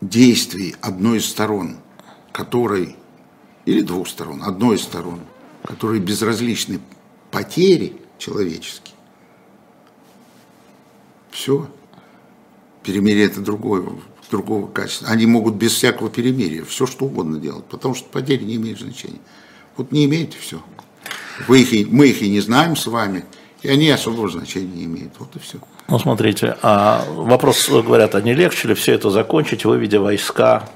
[0.00, 1.78] действий одной из сторон,
[2.32, 2.97] которой,
[3.68, 5.20] или двух сторон, одной из сторон,
[5.62, 6.80] которой безразличны
[7.30, 8.94] потери человеческие,
[11.30, 11.68] все.
[12.82, 13.86] Перемирие это другое
[14.30, 15.08] другого качества.
[15.08, 19.20] Они могут без всякого перемирия все что угодно делать, потому что потери не имеют значения.
[19.76, 20.62] Вот не имеет все.
[21.46, 23.26] Вы их и, мы их и не знаем с вами,
[23.62, 25.12] и они особого значения не имеют.
[25.18, 25.58] Вот и все.
[25.88, 30.68] Ну, смотрите, а вопрос, говорят, а не легче ли все это закончить, выведя войска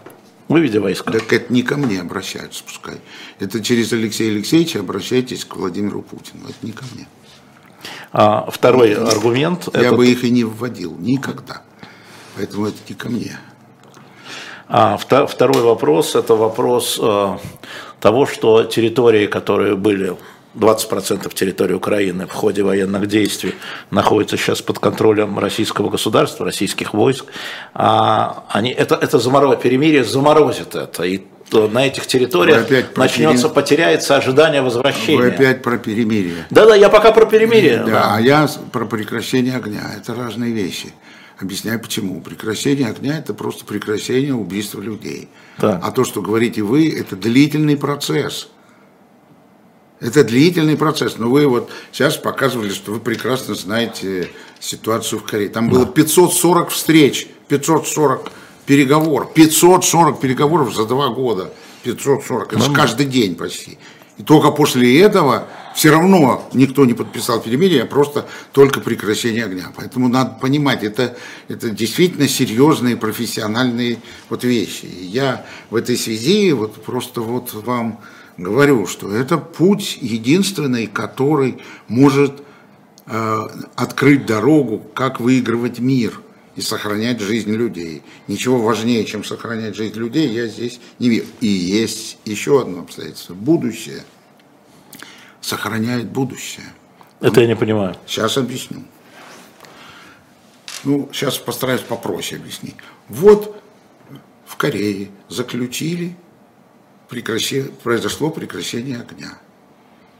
[0.49, 1.11] выведя войска.
[1.11, 3.01] Так это не ко мне обращаются, пускай.
[3.39, 6.45] Это через Алексея Алексеевича обращайтесь к Владимиру Путину.
[6.45, 7.07] Это не ко мне.
[8.13, 9.69] А, второй я, аргумент.
[9.75, 9.97] Я этот...
[9.97, 11.63] бы их и не вводил никогда.
[12.37, 13.39] Поэтому это не ко мне.
[14.69, 17.39] А второй вопрос– это вопрос э,
[18.01, 20.17] того, что территории, которые были
[20.55, 23.55] 20% территории Украины в ходе военных действий
[23.91, 27.27] находятся сейчас под контролем российского государства, российских войск.
[27.75, 31.05] А они, это, это замороз, перемирие заморозит это.
[31.05, 33.55] И на этих территориях начнется, перем...
[33.55, 35.19] потеряется ожидание возвращения.
[35.19, 36.47] Вы опять про перемирие.
[36.51, 37.79] Да-да, я пока про перемирие.
[37.79, 39.83] Да, да, а я про прекращение огня.
[39.97, 40.93] Это разные вещи.
[41.39, 42.21] Объясняю почему.
[42.21, 45.29] Прекращение огня– это просто прекращение убийства людей.
[45.59, 45.81] Да.
[45.83, 48.49] А то, что говорите вы, это длительный процесс.
[50.03, 51.17] Это длительный процесс.
[51.17, 55.49] Но вы вот сейчас показывали, что вы прекрасно знаете ситуацию в Корее.
[55.49, 58.33] Там было 540 встреч, 540
[58.67, 59.33] переговоров.
[59.33, 61.53] 540 переговоров за два года.
[61.85, 62.53] 540.
[62.53, 63.79] Это же каждый день почти.
[64.19, 69.73] И только после этого все равно никто не подписал перемирие, а просто только прекращение огня.
[69.77, 74.85] Поэтому надо понимать, это, это действительно серьезные профессиональные вот вещи.
[74.85, 78.01] И я в этой связи вот просто вот вам
[78.37, 82.43] говорю, что это путь единственный, который может
[83.07, 83.41] э,
[83.77, 86.21] открыть дорогу, как выигрывать мир
[86.57, 88.03] и сохранять жизнь людей.
[88.29, 91.27] Ничего важнее, чем сохранять жизнь людей, я здесь не вижу.
[91.41, 93.35] И есть еще одно обстоятельство.
[93.35, 94.05] Будущее
[95.41, 96.67] сохраняет будущее.
[97.21, 97.97] Это я не понимаю.
[98.07, 98.85] Сейчас объясню.
[100.85, 102.75] Ну, сейчас постараюсь попроще объяснить.
[103.09, 103.63] Вот
[104.47, 106.17] в Корее заключили,
[107.13, 109.39] прекращение, произошло прекращение огня.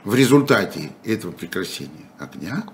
[0.05, 2.65] в результате этого прекращения огня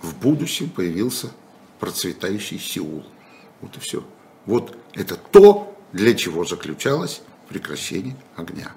[0.00, 1.32] в будущем появился
[1.78, 3.04] процветающий Сеул.
[3.60, 4.02] Вот и все.
[4.46, 8.72] Вот это то, для чего заключалось прекращение огня.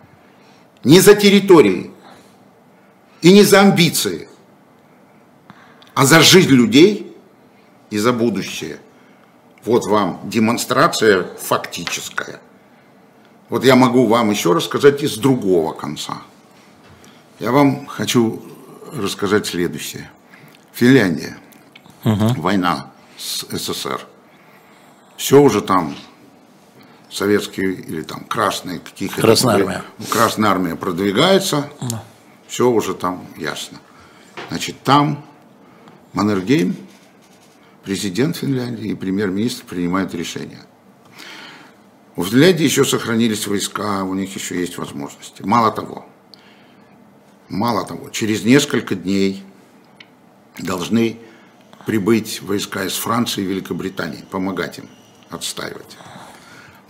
[0.84, 1.92] Не за территории
[3.22, 4.28] и не за амбиции,
[5.94, 7.16] а за жизнь людей
[7.92, 8.82] и за будущее.
[9.64, 12.42] Вот вам демонстрация фактическая.
[13.50, 16.22] Вот я могу вам еще рассказать из другого конца.
[17.40, 18.44] Я вам хочу
[18.94, 20.10] рассказать следующее.
[20.72, 21.38] Финляндия.
[22.06, 22.42] Угу.
[22.42, 24.02] Война с СССР.
[25.18, 25.96] Все уже там
[27.10, 29.22] советские или там красные каких-то...
[29.22, 29.84] Красная армия.
[30.10, 31.70] Красная армия продвигается.
[31.82, 32.04] Да.
[32.48, 33.80] Все уже там ясно.
[34.50, 35.26] Значит, там
[36.14, 36.76] Маннергейм,
[37.84, 40.62] президент Финляндии и премьер-министр принимают решения.
[42.20, 45.42] У Финляндии еще сохранились войска, у них еще есть возможности.
[45.42, 46.06] Мало того,
[47.48, 49.42] мало того, через несколько дней
[50.58, 51.18] должны
[51.86, 54.90] прибыть войска из Франции и Великобритании, помогать им
[55.30, 55.98] отстаивать.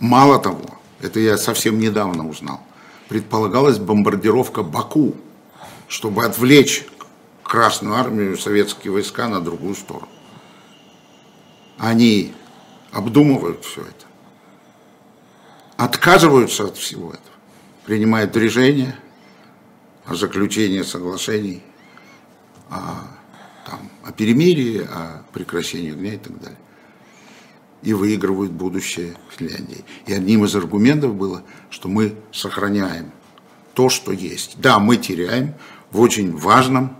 [0.00, 0.64] Мало того,
[1.00, 2.60] это я совсем недавно узнал,
[3.08, 5.14] предполагалась бомбардировка Баку,
[5.86, 6.84] чтобы отвлечь
[7.44, 10.08] Красную армию, советские войска на другую сторону.
[11.78, 12.34] Они
[12.90, 14.09] обдумывают все это,
[15.80, 17.36] отказываются от всего этого,
[17.86, 18.98] принимают решения
[20.04, 21.62] о заключении соглашений,
[22.68, 23.08] о,
[23.66, 26.58] там, о перемирии, о прекращении огня и так далее.
[27.82, 29.82] И выигрывают будущее Финляндии.
[30.06, 33.10] И одним из аргументов было, что мы сохраняем
[33.72, 34.60] то, что есть.
[34.60, 35.54] Да, мы теряем
[35.90, 36.98] в очень важном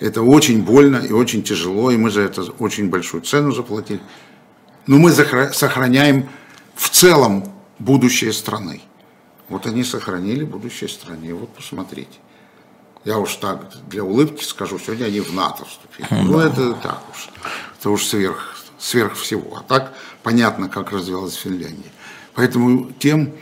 [0.00, 4.00] это очень больно и очень тяжело, и мы за это очень большую цену заплатили.
[4.86, 6.28] Но мы сохраняем
[6.74, 8.80] в целом будущее страны.
[9.48, 11.34] Вот они сохранили будущее страны.
[11.34, 12.18] Вот посмотрите.
[13.04, 16.08] Я уж так для улыбки скажу, сегодня они в НАТО вступили.
[16.10, 17.28] Ну, это так уж.
[17.78, 19.58] Это уж сверх, сверх всего.
[19.58, 21.92] А так понятно, как развивалась Финляндия.
[22.34, 23.32] Поэтому тем,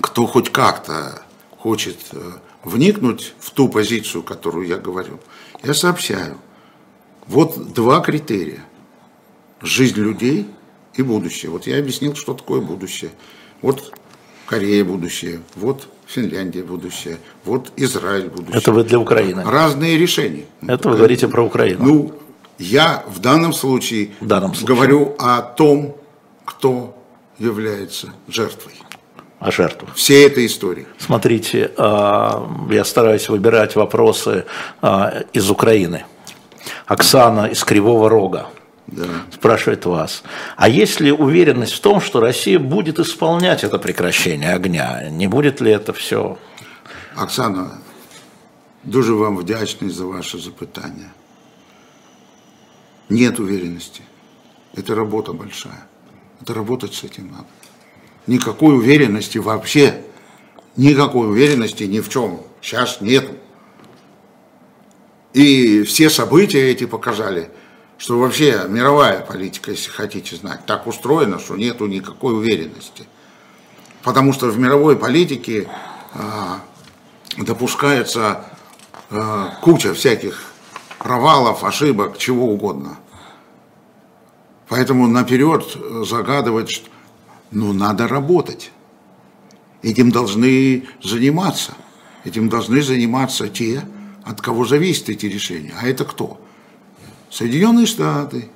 [0.00, 1.22] кто хоть как-то
[1.56, 2.32] хочет э,
[2.64, 5.20] вникнуть в ту позицию, которую я говорю,
[5.62, 6.36] я сообщаю.
[7.26, 8.64] Вот два критерия.
[9.62, 10.50] Жизнь людей
[10.96, 11.50] и будущее.
[11.50, 13.10] Вот я объяснил, что такое будущее.
[13.62, 13.92] Вот
[14.46, 18.58] Корея будущее, вот Финляндия будущее, вот Израиль будущее.
[18.58, 19.42] Это вы для Украины.
[19.42, 20.44] Разные решения.
[20.66, 21.84] Это вы говорите про Украину.
[21.84, 22.12] Ну,
[22.58, 24.76] я в данном случае, в данном случае.
[24.76, 25.96] говорю о том,
[26.44, 26.94] кто
[27.38, 28.74] является жертвой
[29.40, 29.94] о жертвах.
[29.94, 30.86] Всей этой истории.
[30.96, 34.46] Смотрите, а, я стараюсь выбирать вопросы
[34.80, 36.04] а, из Украины.
[36.86, 38.46] Оксана из Кривого Рога
[38.96, 39.06] да.
[39.32, 40.22] спрашивает вас.
[40.56, 45.08] А есть ли уверенность в том, что Россия будет исполнять это прекращение огня?
[45.10, 46.38] Не будет ли это все?
[47.16, 47.80] Оксана,
[48.82, 51.12] дуже вам вдячний за ваше запитання.
[53.08, 54.02] Нет уверенности.
[54.74, 55.86] Это работа большая.
[56.40, 57.46] Это работать с этим надо
[58.26, 60.02] никакой уверенности вообще,
[60.76, 63.28] никакой уверенности ни в чем сейчас нет.
[65.32, 67.50] И все события эти показали,
[67.98, 73.06] что вообще мировая политика, если хотите знать, так устроена, что нету никакой уверенности.
[74.02, 75.68] Потому что в мировой политике
[76.12, 76.60] а,
[77.38, 78.44] допускается
[79.10, 80.42] а, куча всяких
[80.98, 82.98] провалов, ошибок, чего угодно.
[84.68, 85.64] Поэтому наперед
[86.06, 86.84] загадывать,
[87.50, 88.72] но надо работать.
[89.82, 91.74] Этим должны заниматься.
[92.24, 93.82] Этим должны заниматься те,
[94.24, 95.74] от кого зависят эти решения.
[95.80, 96.40] А это кто?
[97.34, 98.48] Соединенные Штаты,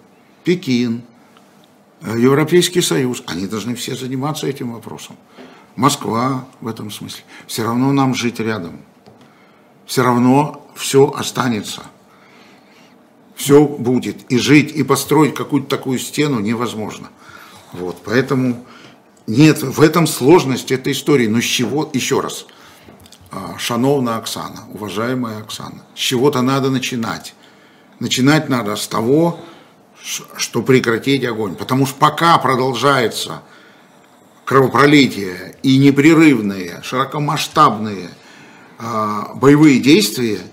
[0.44, 1.02] Пекин,
[2.00, 3.24] э, Европейский Союз.
[3.26, 5.16] Они должны все заниматься этим вопросом.
[5.74, 7.24] Москва в этом смысле.
[7.48, 8.78] Все равно нам жить рядом.
[9.84, 11.82] Все равно все останется.
[13.34, 14.30] Все будет.
[14.30, 17.08] И жить, и построить какую-то такую стену невозможно.
[17.72, 18.64] Вот, поэтому
[19.26, 21.26] нет, в этом сложность этой истории.
[21.26, 22.46] Но с чего, еще раз,
[23.32, 27.34] а, шановна Оксана, уважаемая Оксана, с чего-то надо начинать.
[28.00, 29.40] Начинать надо с того,
[30.00, 31.54] что прекратить огонь.
[31.54, 33.42] Потому что пока продолжается
[34.44, 38.10] кровопролитие и непрерывные, широкомасштабные
[38.78, 40.40] э, боевые действия–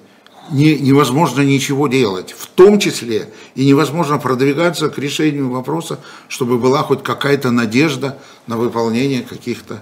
[0.50, 6.84] не, невозможно ничего делать, в том числе и невозможно продвигаться к решению вопроса, чтобы была
[6.84, 9.82] хоть какая-то надежда на выполнение каких-то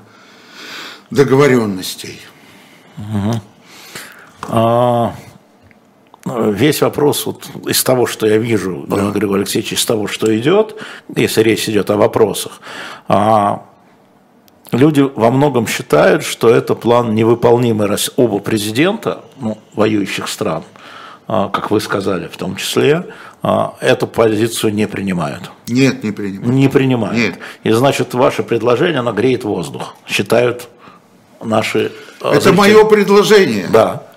[1.09, 2.19] договоренностей.
[2.97, 3.41] Угу.
[4.49, 5.15] А,
[6.25, 9.11] весь вопрос вот из того, что я вижу, да.
[9.11, 10.75] Григорий Алексеевич, из того, что идет,
[11.15, 12.61] если речь идет о вопросах,
[13.07, 13.65] а,
[14.73, 20.63] Люди во многом считают, что это план невыполнимый, раз оба президента ну, воюющих стран,
[21.27, 23.05] а, как вы сказали в том числе,
[23.43, 25.51] а, эту позицию не принимают.
[25.67, 26.53] Нет, не принимают.
[26.55, 27.15] Не принимают.
[27.15, 27.35] Нет.
[27.63, 30.67] И значит, ваше предложение, оно греет воздух, считают
[31.39, 32.57] наши Это зрители.
[32.57, 33.67] мое предложение.
[33.71, 34.07] Да.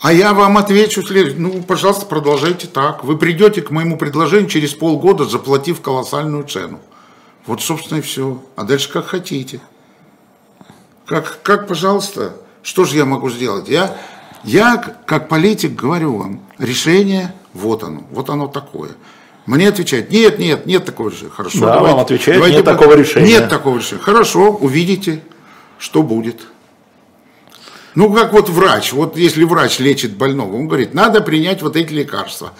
[0.00, 3.02] А я вам отвечу, след- ну, пожалуйста, продолжайте так.
[3.04, 6.80] Вы придете к моему предложению через полгода, заплатив колоссальную цену.
[7.46, 8.42] Вот, собственно, и все.
[8.56, 9.60] А дальше как хотите.
[11.06, 13.68] Как, как, пожалуйста, что же я могу сделать?
[13.68, 13.96] Я,
[14.44, 18.90] я, как политик, говорю вам, решение, вот оно, вот оно такое.
[19.46, 21.30] Мне отвечают, нет, нет, нет такого решения.
[21.30, 23.28] Хорошо, Да, вам отвечают, нет по- такого решения.
[23.28, 24.02] Нет такого решения.
[24.02, 25.22] Хорошо, увидите,
[25.78, 26.42] что будет.
[27.96, 31.94] Ну, как вот врач, вот если врач лечит больного, он говорит, надо принять вот эти
[31.94, 32.52] лекарства.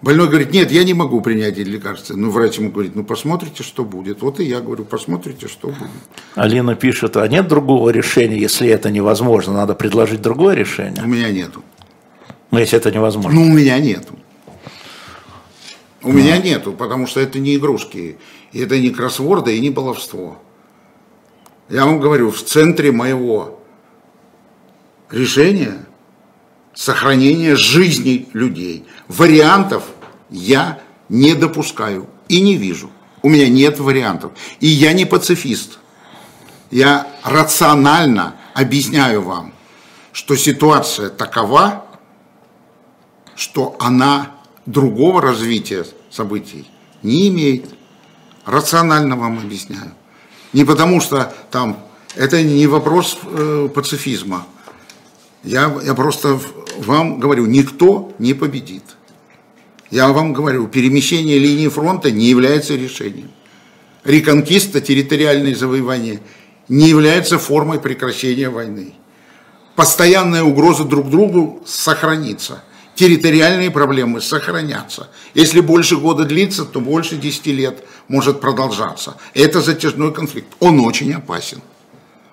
[0.00, 2.14] Больной говорит, нет, я не могу принять эти лекарства.
[2.14, 4.22] Ну, врач ему говорит, ну, посмотрите, что будет.
[4.22, 5.90] Вот и я говорю, посмотрите, что будет.
[6.36, 11.30] Алина пишет, а нет другого решения, если это невозможно, надо предложить другое У решение, меня
[11.32, 11.64] нету.
[12.52, 13.40] ну, если это невозможно.
[13.40, 14.14] Ну, у меня нету.
[16.04, 18.16] У меня нету, потому что это не игрушки,
[18.52, 20.38] это не кроссворды, и не баловство.
[21.68, 23.58] Я вам говорю, в центре моего
[25.10, 25.86] решения
[26.74, 28.84] сохранение жизни людей.
[29.08, 29.84] Вариантов
[30.30, 32.90] я не допускаю и не вижу.
[33.22, 34.32] У меня нет вариантов.
[34.60, 35.78] И я не пацифист.
[36.70, 39.54] Я рационально объясняю вам,
[40.12, 41.86] что ситуация такова,
[43.36, 44.32] что она
[44.66, 46.68] другого развития событий
[47.02, 47.66] не имеет.
[48.44, 49.92] Рационально вам объясняю.
[50.52, 51.78] Не потому что там
[52.14, 54.46] это не вопрос э, пацифизма.
[55.44, 56.40] Я, я просто
[56.78, 58.82] вам говорю, никто не победит.
[59.90, 63.30] Я вам говорю, перемещение линии фронта не является решением.
[64.04, 66.20] Реконкиста, территориальное завоевание
[66.68, 68.94] не является формой прекращения войны.
[69.76, 72.62] Постоянная угроза друг другу сохранится.
[72.94, 75.08] Территориальные проблемы сохранятся.
[75.34, 79.16] Если больше года длится, то больше 10 лет может продолжаться.
[79.34, 80.48] Это затяжной конфликт.
[80.60, 81.60] Он очень опасен.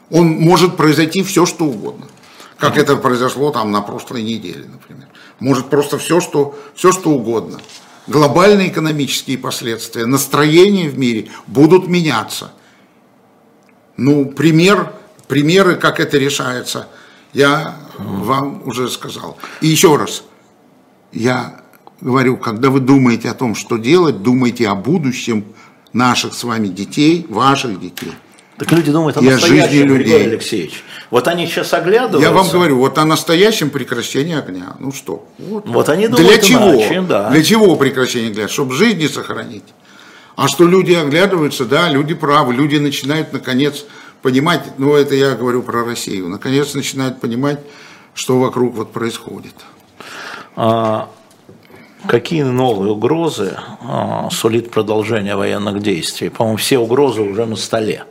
[0.09, 2.05] Он может произойти все, что угодно.
[2.61, 5.07] Как это произошло там на прошлой неделе, например.
[5.39, 7.59] Может просто все, что, все, что угодно.
[8.05, 12.51] Глобальные экономические последствия, настроения в мире будут меняться.
[13.97, 14.93] Ну, пример,
[15.27, 16.87] примеры, как это решается,
[17.33, 19.37] я вам уже сказал.
[19.61, 20.23] И еще раз,
[21.11, 21.61] я
[21.99, 25.45] говорю, когда вы думаете о том, что делать, думайте о будущем
[25.93, 28.13] наших с вами детей, ваших детей.
[28.61, 29.87] Так люди думают о настоящем.
[29.87, 30.83] Григорий Алексеевич.
[31.09, 32.29] Вот они сейчас оглядываются.
[32.29, 34.75] Я вам говорю, вот о настоящем прекращении огня.
[34.77, 35.25] Ну что?
[35.39, 36.75] Вот, Вот они Для думают чего?
[36.75, 37.31] иначе, да.
[37.31, 38.47] Для чего прекращение огня?
[38.47, 39.63] Чтобы жизни сохранить.
[40.35, 43.83] А что люди оглядываются, да, люди правы, люди начинают наконец
[44.21, 47.59] понимать, ну это я говорю про Россию, наконец начинают понимать,
[48.13, 49.55] что вокруг вот происходит.
[50.55, 51.09] А,
[52.07, 56.29] какие новые угрозы а, сулит продолжение военных действий?
[56.29, 58.05] По-моему, все угрозы уже на столе.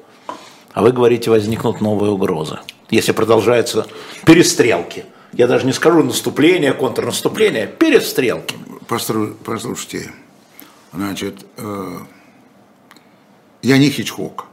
[0.73, 2.59] А вы говорите, возникнут новые угрозы,
[2.91, 3.87] если продолжаются
[4.25, 5.05] перестрелки.
[5.33, 8.57] Я даже не скажу наступление, контрнаступление, перестрелки.
[8.89, 10.13] Послушайте,
[10.93, 11.99] значит, э,
[13.63, 14.47] я не Хичкок.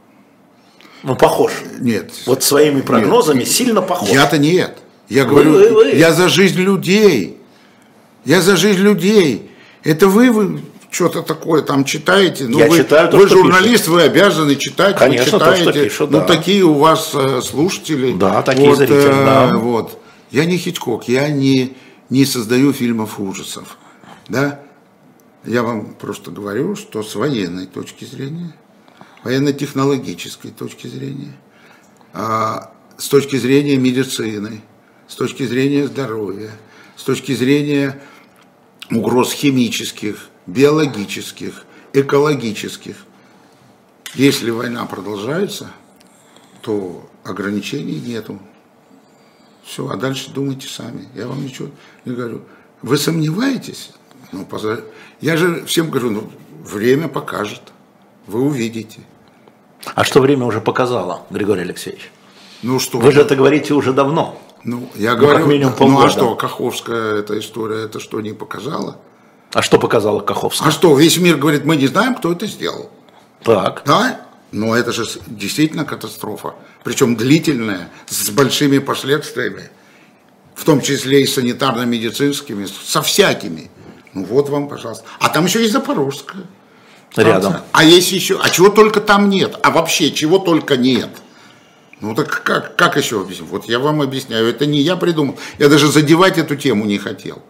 [1.02, 1.52] Ну, похож.
[1.80, 2.12] Нет.
[2.26, 4.08] Вот своими прогнозами сильно похож.
[4.08, 4.78] Я-то нет.
[5.08, 5.90] Я Вы, говорю, вы, вы.
[5.90, 7.38] я за жизнь людей.
[8.24, 9.50] Я за жизнь людей.
[9.84, 12.44] Это вы, вы что-то такое там читаете.
[12.48, 14.96] Ну, Я вы, читаю то, вы журналист, вы обязаны читать.
[14.96, 15.84] Конечно, вы то, что читаете.
[15.84, 16.24] пишут, ну, да.
[16.24, 18.12] такие у вас э, слушатели.
[18.12, 19.56] Да, такие зрители, да.
[19.56, 20.00] Вот.
[20.30, 21.76] Я не Хичкок, я не,
[22.10, 23.78] не создаю фильмов ужасов.
[24.28, 24.60] Да?
[25.44, 28.54] Я вам просто говорю, что с военной точки зрения,
[29.24, 31.32] военно-технологической точки зрения,
[32.12, 34.62] а, с точки зрения медицины,
[35.06, 36.50] с точки зрения здоровья,
[36.96, 38.00] с точки зрения
[38.90, 42.96] угроз химических, биологических, экологических.
[44.14, 45.70] Если война продолжается,
[46.62, 48.38] то ограничений нету.
[49.64, 51.06] Все, а дальше думайте сами.
[51.14, 51.68] Я вам ничего
[52.06, 52.40] не говорю.
[52.82, 53.90] Вы сомневаетесь?
[54.32, 54.82] Ну, поза-
[55.20, 56.30] Я же всем говорю, ну,
[56.64, 57.60] время покажет.
[58.26, 59.00] Вы увидите.
[59.94, 62.10] А что время уже показало, Григорий Алексеевич?
[62.62, 62.98] Ну что?
[62.98, 64.40] Вы же это говорите уже давно.
[64.64, 65.46] Ну, я Ну, говорю,
[65.78, 68.96] ну а что, Каховская эта история, это что, не показала?
[69.52, 70.68] А что показала Каховская?
[70.68, 72.90] А что, весь мир говорит, мы не знаем, кто это сделал.
[73.42, 73.82] Так.
[73.86, 74.20] Да?
[74.52, 76.54] Но это же действительно катастрофа.
[76.84, 79.70] Причем длительная, с большими последствиями.
[80.54, 83.70] В том числе и санитарно-медицинскими, со всякими.
[84.14, 85.04] Ну вот вам, пожалуйста.
[85.20, 86.44] А там еще есть Запорожская.
[87.12, 87.34] станция.
[87.34, 87.62] Рядом.
[87.72, 89.56] А есть еще, а чего только там нет?
[89.62, 91.10] А вообще, чего только нет?
[92.00, 93.48] Ну так как, как еще объяснить?
[93.48, 95.38] Вот я вам объясняю, это не я придумал.
[95.58, 97.42] Я даже задевать эту тему не хотел.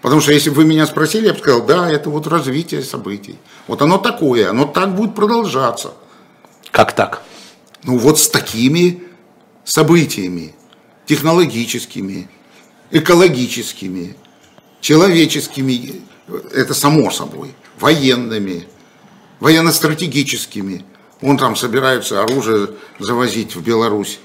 [0.00, 3.38] Потому что если бы вы меня спросили, я бы сказал, да, это вот развитие событий.
[3.66, 5.94] Вот оно такое, оно так будет продолжаться.
[6.70, 7.22] Как так?
[7.82, 9.02] Ну вот с такими
[9.64, 10.54] событиями,
[11.06, 12.28] технологическими,
[12.90, 14.16] экологическими,
[14.80, 16.02] человеческими,
[16.54, 18.68] это само собой, военными,
[19.40, 20.84] военно-стратегическими.
[21.22, 24.20] Он там собирается оружие завозить в Беларусь.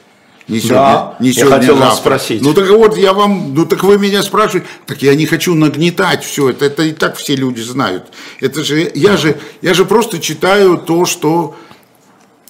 [0.47, 1.89] Не сегодня, да, не сегодня, я хотел завтра.
[1.89, 2.41] вас спросить.
[2.41, 6.23] Ну так вот, я вам, ну так вы меня спрашиваете, так я не хочу нагнетать
[6.25, 8.11] все это, это и так все люди знают.
[8.41, 11.55] Это же, я же, я же просто читаю то, что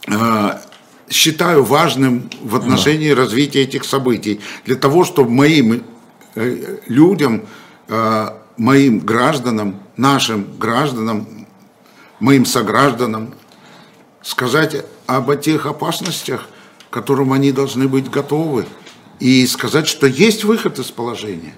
[0.08, 0.58] э,
[1.10, 3.22] считаю важным в отношении да.
[3.22, 4.42] развития этих событий.
[4.66, 5.84] Для того, чтобы моим
[6.34, 7.46] э, людям,
[7.90, 11.28] э, моим гражданам, нашим гражданам,
[12.20, 13.36] моим согражданам
[14.24, 16.48] сказать об тех опасностях,
[16.94, 18.68] к которым они должны быть готовы,
[19.20, 21.56] и сказать, что есть выход из положения.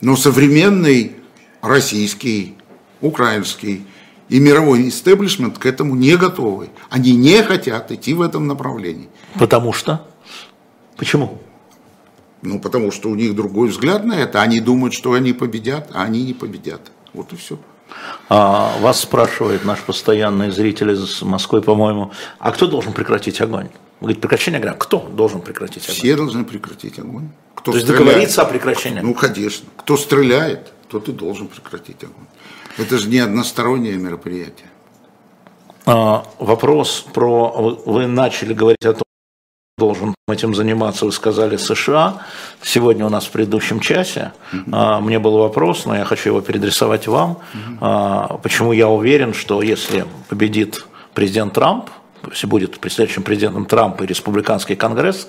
[0.00, 1.16] Но современный
[1.60, 2.56] российский,
[3.02, 3.86] украинский
[4.30, 6.70] и мировой истеблишмент к этому не готовы.
[6.88, 9.10] Они не хотят идти в этом направлении.
[9.34, 10.08] Потому что?
[10.96, 11.38] Почему?
[12.40, 14.40] Ну, потому что у них другой взгляд на это.
[14.40, 16.80] Они думают, что они победят, а они не победят.
[17.12, 17.58] Вот и все.
[18.30, 23.68] А, вас спрашивает наш постоянный зритель из Москвы, по-моему, а кто должен прекратить огонь?
[24.00, 24.72] Вы говорите, прекращение огня.
[24.74, 25.96] Кто должен прекратить огонь?
[25.96, 27.28] Все должны прекратить огонь.
[27.54, 29.00] Кто То есть договориться о прекращении?
[29.00, 29.66] Ну, конечно.
[29.76, 32.26] Кто стреляет, тот и должен прекратить огонь.
[32.78, 34.68] Это же не одностороннее мероприятие.
[35.86, 37.80] А, вопрос про...
[37.86, 39.02] Вы начали говорить о том,
[39.78, 42.22] должен этим заниматься, вы сказали США.
[42.62, 47.06] Сегодня у нас в предыдущем часе uh мне был вопрос, но я хочу его переадресовать
[47.06, 47.38] вам.
[47.80, 51.90] uh Почему я уверен, что если победит президент Трамп,
[52.30, 55.28] если будет предстоящим президентом Трамп и республиканский конгресс,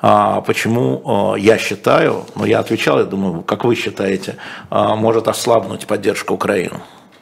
[0.00, 4.36] а, почему я считаю, ну я отвечал, я думаю, как вы считаете,
[4.70, 6.80] может ослабнуть поддержка Украины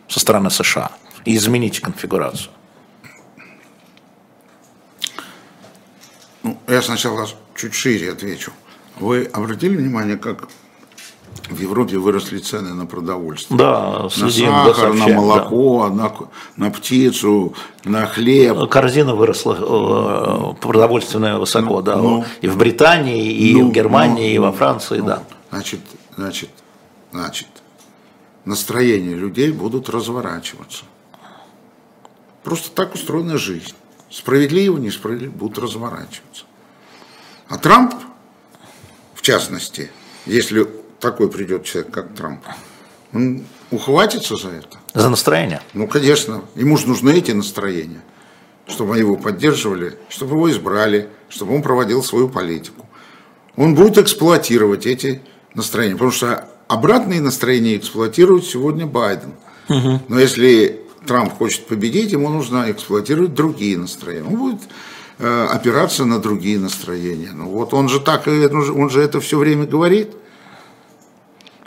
[0.09, 0.91] со стороны США
[1.25, 2.51] и изменить конфигурацию?
[6.43, 8.53] Ну, я сначала чуть шире отвечу.
[8.97, 10.49] Вы обратили внимание, как
[11.49, 13.59] в Европе выросли цены на продовольствие?
[13.59, 15.95] Да, следим, на сахар, на молоко, да.
[15.95, 16.13] на,
[16.57, 18.69] на птицу, на хлеб.
[18.71, 24.31] Корзина выросла э, продовольственная высоко, ну, да, ну, и в Британии, и ну, в Германии,
[24.31, 25.23] ну, и во Франции, ну, да.
[25.51, 25.81] Значит,
[26.17, 26.51] значит,
[27.13, 27.49] значит,
[28.45, 30.85] настроения людей будут разворачиваться.
[32.43, 33.75] Просто так устроена жизнь.
[34.11, 36.45] Справедливо, несправедливо будут разворачиваться.
[37.49, 37.95] А Трамп,
[39.15, 39.91] в частности,
[40.27, 40.67] если
[41.05, 42.41] такой придет человек, как Трамп,
[43.13, 44.79] он ухватится за это.
[44.95, 45.61] За настроение?
[45.75, 46.43] Ну, конечно.
[46.55, 48.03] Ему же нужны эти настроения,
[48.67, 52.87] чтобы его поддерживали, чтобы его избрали, чтобы он проводил свою политику.
[53.57, 55.21] Он будет эксплуатировать эти
[55.55, 59.35] настроения, потому что обратные настроения эксплуатирует сегодня Байден.
[59.69, 60.01] Угу.
[60.09, 64.27] Но если Трамп хочет победить, ему нужно эксплуатировать другие настроения.
[64.27, 64.63] Он будет
[65.19, 67.33] э, опираться на другие настроения.
[67.35, 70.09] Ну вот он же так, он же это все время говорит.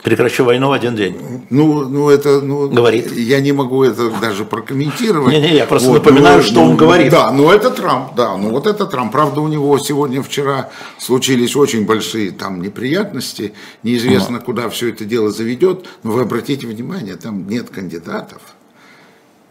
[0.02, 1.16] Прекращу войну в один день.
[1.50, 3.10] Ну, ну это, ну, говорит.
[3.12, 5.32] Я не могу это даже прокомментировать.
[5.34, 7.10] Не, не, я просто вот, напоминаю, ну, что он говорит.
[7.10, 9.10] Да, ну это Трамп, да, ну вот это Трамп.
[9.10, 13.54] Правда, у него сегодня, вчера случились очень большие там неприятности.
[13.82, 14.44] Неизвестно, но.
[14.44, 15.86] куда все это дело заведет.
[16.04, 18.40] Но вы обратите внимание, там нет кандидатов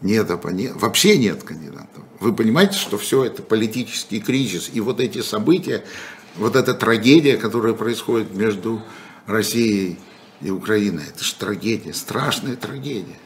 [0.00, 2.04] нет оппонентов, вообще нет кандидатов.
[2.20, 5.84] Вы понимаете, что все это политический кризис, и вот эти события,
[6.36, 8.82] вот эта трагедия, которая происходит между
[9.26, 9.98] Россией
[10.40, 13.18] и Украиной, это же трагедия, страшная трагедия.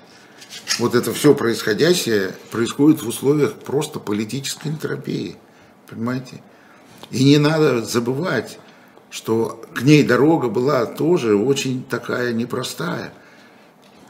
[0.78, 5.36] Вот это все происходящее происходит в условиях просто политической энтропии,
[5.88, 6.42] понимаете?
[7.10, 8.58] И не надо забывать,
[9.10, 13.12] что к ней дорога была тоже очень такая непростая.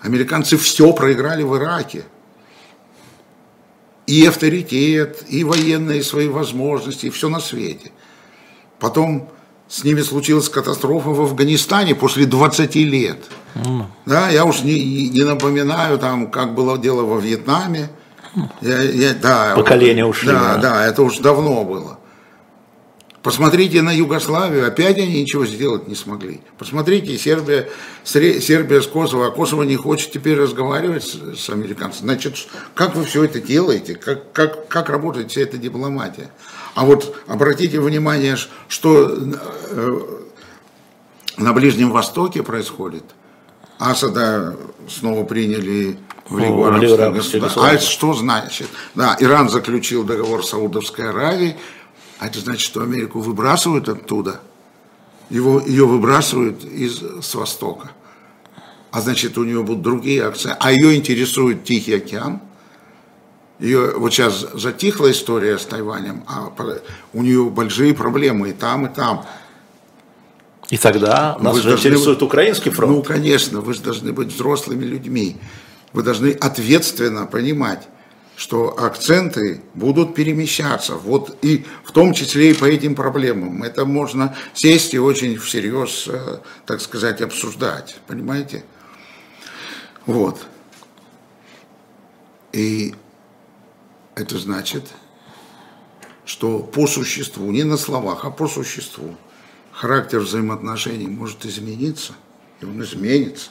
[0.00, 2.04] Американцы все проиграли в Ираке
[4.06, 7.92] и авторитет, и военные свои возможности, и все на свете.
[8.78, 9.28] Потом
[9.72, 13.18] с ними случилась катастрофа в Афганистане после 20 лет.
[13.54, 13.84] Mm.
[14.04, 17.88] Да, я уж не, не напоминаю, там, как было дело во Вьетнаме.
[18.60, 20.28] Я, я, да, Поколение ушли.
[20.28, 21.98] Да, да, да, это уж давно было.
[23.22, 26.42] Посмотрите на Югославию, опять они ничего сделать не смогли.
[26.58, 27.70] Посмотрите, Сербия,
[28.04, 32.08] Сербия с Косово, а Косово не хочет теперь разговаривать с, с американцами.
[32.08, 32.34] Значит,
[32.74, 36.30] как вы все это делаете, как, как, как работает вся эта дипломатия?
[36.74, 38.36] А вот обратите внимание,
[38.68, 40.00] что э,
[41.36, 43.04] на Ближнем Востоке происходит.
[43.78, 44.56] Асада
[44.88, 45.98] снова приняли
[46.28, 47.58] в Лигу арабских государств.
[47.58, 48.68] А это что значит?
[48.94, 51.56] Да, Иран заключил договор с Саудовской Аравией,
[52.18, 54.40] А это значит, что Америку выбрасывают оттуда,
[55.30, 57.90] его, ее выбрасывают из, с востока.
[58.92, 60.54] А значит, у нее будут другие акции.
[60.58, 62.40] А ее интересует Тихий океан.
[63.62, 66.52] Ее, вот сейчас затихла история с Тайванем, а
[67.12, 69.24] у нее большие проблемы и там, и там.
[70.68, 72.92] И тогда нас же интересует быть, украинский фронт.
[72.92, 75.36] Ну, конечно, вы же должны быть взрослыми людьми.
[75.92, 77.86] Вы должны ответственно понимать,
[78.34, 83.62] что акценты будут перемещаться, вот и в том числе и по этим проблемам.
[83.62, 88.64] Это можно сесть и очень всерьез, э, так сказать, обсуждать, понимаете?
[90.06, 90.46] Вот.
[92.52, 92.96] И
[94.22, 94.84] это значит,
[96.24, 99.16] что по существу, не на словах, а по существу,
[99.72, 102.12] характер взаимоотношений может измениться,
[102.60, 103.50] и он изменится.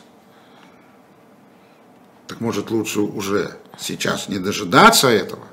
[2.27, 5.43] Так может лучше уже сейчас не дожидаться этого,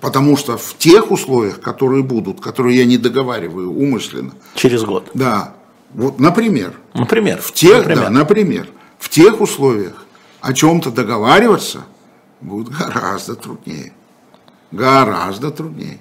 [0.00, 4.32] потому что в тех условиях, которые будут, которые я не договариваю умышленно.
[4.54, 5.10] Через год.
[5.12, 5.54] Да.
[5.92, 6.74] Вот, например.
[6.94, 7.40] Например.
[7.40, 8.04] В тех, например.
[8.04, 8.68] Да, например.
[8.98, 10.06] В тех условиях
[10.40, 11.84] о чем-то договариваться
[12.40, 13.92] будет гораздо труднее.
[14.74, 16.00] Гораздо труднее.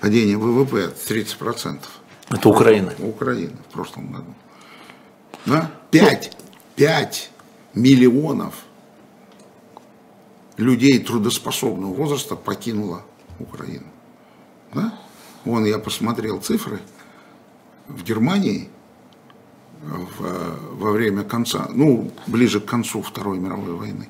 [0.00, 1.80] Падение ВВП 30%.
[2.28, 2.92] Это Украина.
[2.98, 4.34] Украина в прошлом году.
[5.46, 5.70] Да?
[5.92, 6.36] 5,
[6.76, 7.30] 5
[7.72, 8.54] миллионов
[10.58, 13.02] людей трудоспособного возраста покинула
[13.38, 13.86] Украину.
[14.74, 14.92] Да?
[15.46, 16.80] Вон я посмотрел цифры.
[17.88, 18.68] В Германии
[19.80, 24.08] в, во время конца, ну, ближе к концу Второй мировой войны,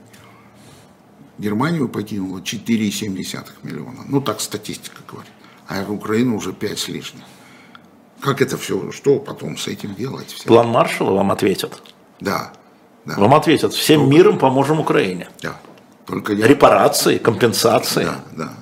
[1.42, 4.04] Германию покинуло 4,7 миллиона.
[4.06, 5.32] Ну, так статистика говорит.
[5.66, 7.22] А Украину уже 5 с лишним.
[8.20, 10.28] Как это все, что потом с этим делать?
[10.30, 10.44] Все?
[10.44, 11.82] План Маршала вам ответят?
[12.20, 12.52] Да.
[13.04, 13.16] да.
[13.16, 14.14] Вам ответят, всем Только...
[14.14, 15.28] миром поможем Украине.
[15.42, 15.56] Да.
[16.06, 16.46] Только я...
[16.46, 18.04] Репарации, компенсации.
[18.04, 18.52] Да, да.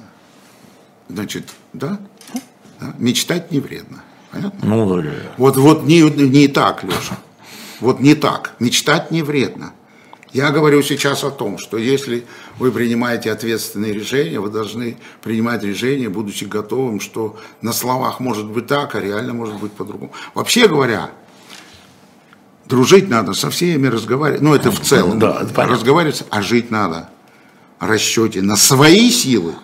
[1.10, 1.98] Значит, да,
[2.80, 2.94] да.
[2.96, 4.02] мечтать не вредно.
[4.30, 4.58] Понятно?
[4.66, 5.10] Ну, да.
[5.36, 7.18] Вот, вот не, не так, Леша.
[7.80, 8.54] Вот не так.
[8.58, 9.74] Мечтать не вредно.
[10.32, 12.24] Я говорю сейчас о том, что если
[12.58, 18.68] вы принимаете ответственные решения, вы должны принимать решения, будучи готовым, что на словах может быть
[18.68, 20.12] так, а реально может быть по-другому.
[20.34, 21.10] Вообще говоря,
[22.66, 27.10] дружить надо со всеми, разговаривать, ну это в целом, да, разговаривать, а жить надо
[27.80, 29.54] расчете на свои силы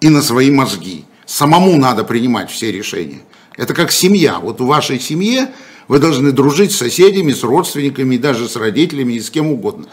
[0.00, 1.04] и на свои мозги.
[1.24, 3.20] Самому надо принимать все решения.
[3.56, 4.40] Это как семья.
[4.40, 5.52] Вот в вашей семье
[5.88, 9.86] вы должны дружить с соседями, с родственниками, даже с родителями и с кем угодно.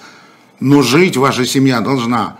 [0.59, 2.37] Но жить ваша семья должна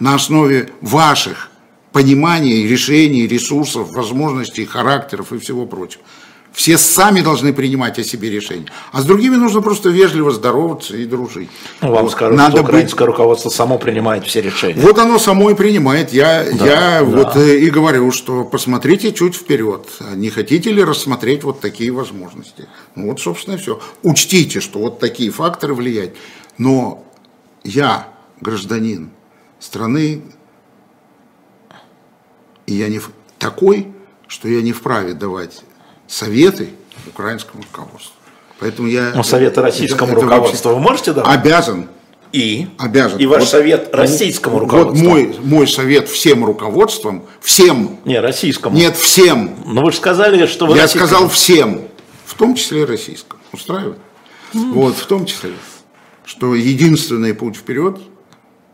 [0.00, 1.50] на основе ваших
[1.92, 6.02] пониманий, решений, ресурсов, возможностей, характеров и всего прочего.
[6.58, 8.66] Все сами должны принимать о себе решения.
[8.90, 11.48] А с другими нужно просто вежливо здороваться и дружить.
[11.80, 12.10] Ну, вам вот.
[12.10, 13.14] скажут, Надо что украинское быть...
[13.14, 14.82] руководство само принимает все решения.
[14.82, 16.12] Вот оно само и принимает.
[16.12, 17.04] Я, да, я да.
[17.04, 19.86] вот э, и говорю, что посмотрите чуть вперед.
[20.16, 22.66] Не хотите ли рассмотреть вот такие возможности?
[22.96, 23.80] Ну вот, собственно, и все.
[24.02, 26.16] Учтите, что вот такие факторы влияют.
[26.58, 27.04] Но
[27.62, 28.08] я
[28.40, 29.10] гражданин
[29.60, 30.24] страны,
[32.66, 33.00] и я не
[33.38, 33.92] такой,
[34.26, 35.62] что я не вправе давать
[36.08, 36.70] советы
[37.06, 38.14] украинскому руководству.
[38.58, 39.12] Поэтому я...
[39.14, 41.32] Но советы российскому это, руководству вы можете давать?
[41.36, 41.88] Обязан.
[42.32, 42.68] И?
[42.78, 43.18] Обязан.
[43.18, 44.96] И ваш вот, совет российскому руководству?
[44.96, 47.98] Вот мой, мой совет всем руководством, всем.
[48.04, 48.76] Не, российскому.
[48.76, 49.54] Нет, всем.
[49.64, 51.08] Но вы же сказали, что вы Я российскому.
[51.08, 51.82] сказал всем,
[52.26, 53.40] в том числе российскому.
[53.52, 53.98] Устраивает?
[54.52, 54.72] Mm.
[54.72, 55.52] Вот, в том числе.
[56.24, 57.98] Что единственный путь вперед,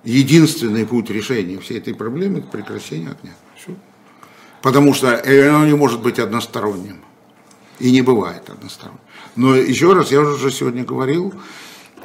[0.03, 3.35] единственный путь решения всей этой проблемы– это прекращение огня.
[3.57, 3.75] Все.
[4.63, 7.03] Потому что оно не может быть односторонним.
[7.81, 8.99] И не бывает односторонне.
[9.37, 11.35] Но еще раз, я уже сегодня говорил,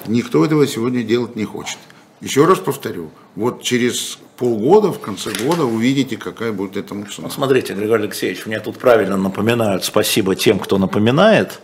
[0.07, 1.77] никто этого сегодня делать не хочет.
[2.21, 7.27] Еще раз повторю, вот через полгода, в конце года увидите, какая будет этому цена.
[7.27, 11.61] Ну, смотрите, Григорий Алексеевич, мне тут правильно напоминают, спасибо тем, кто напоминает.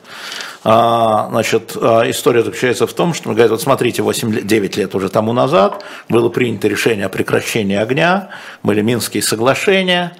[0.63, 5.09] А, значит, а, история заключается в том, что мы говорим, вот смотрите, 8-9 лет уже
[5.09, 8.29] тому назад было принято решение о прекращении огня,
[8.63, 10.15] были Минские соглашения,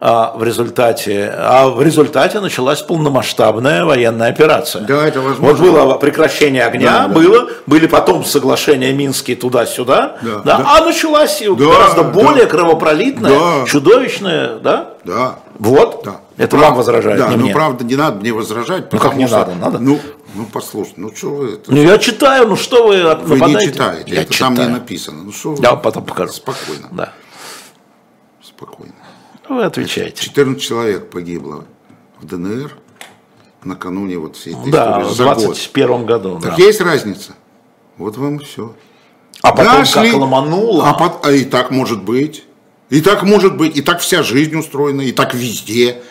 [0.00, 4.84] а в результате, а в результате началась полномасштабная военная операция.
[4.84, 5.48] Да, это возможно.
[5.48, 7.52] Вот было прекращение огня, да, было, да.
[7.66, 10.66] были потом соглашения Минские туда-сюда, да, да, да.
[10.76, 13.66] а началась да, гораздо да, более кровопролитная, да.
[13.66, 14.90] чудовищная, да?
[15.04, 15.38] Да.
[15.58, 16.02] Вот.
[16.04, 16.20] Да.
[16.36, 17.52] Это Прав, вам возражают, да, не ну, мне.
[17.52, 18.92] правда, не надо мне возражать.
[18.92, 19.78] Ну как не что, надо, надо?
[19.80, 19.98] Ну,
[20.34, 21.72] ну послушай, ну что вы это...
[21.72, 23.66] Ну я читаю, ну что вы Вы нападаете?
[23.66, 24.56] не читаете, я это читаю.
[24.56, 25.24] там не написано.
[25.24, 25.62] Ну что вы...
[25.62, 26.32] Я потом покажу.
[26.32, 26.88] Спокойно.
[26.92, 27.12] Да.
[28.40, 28.92] Спокойно.
[29.48, 30.22] Вы отвечаете.
[30.22, 31.64] 14 человек погибло
[32.20, 32.72] в ДНР
[33.64, 35.26] накануне вот всей этой да, истории.
[35.26, 36.40] Да, в 21 году.
[36.40, 36.62] Так да.
[36.62, 37.32] есть разница.
[37.96, 38.74] Вот вам все.
[39.42, 40.88] А потом Нашли, как ломануло.
[40.88, 42.44] А, под, а и так может быть.
[42.90, 46.02] И так может быть, и так вся жизнь устроена, и так везде.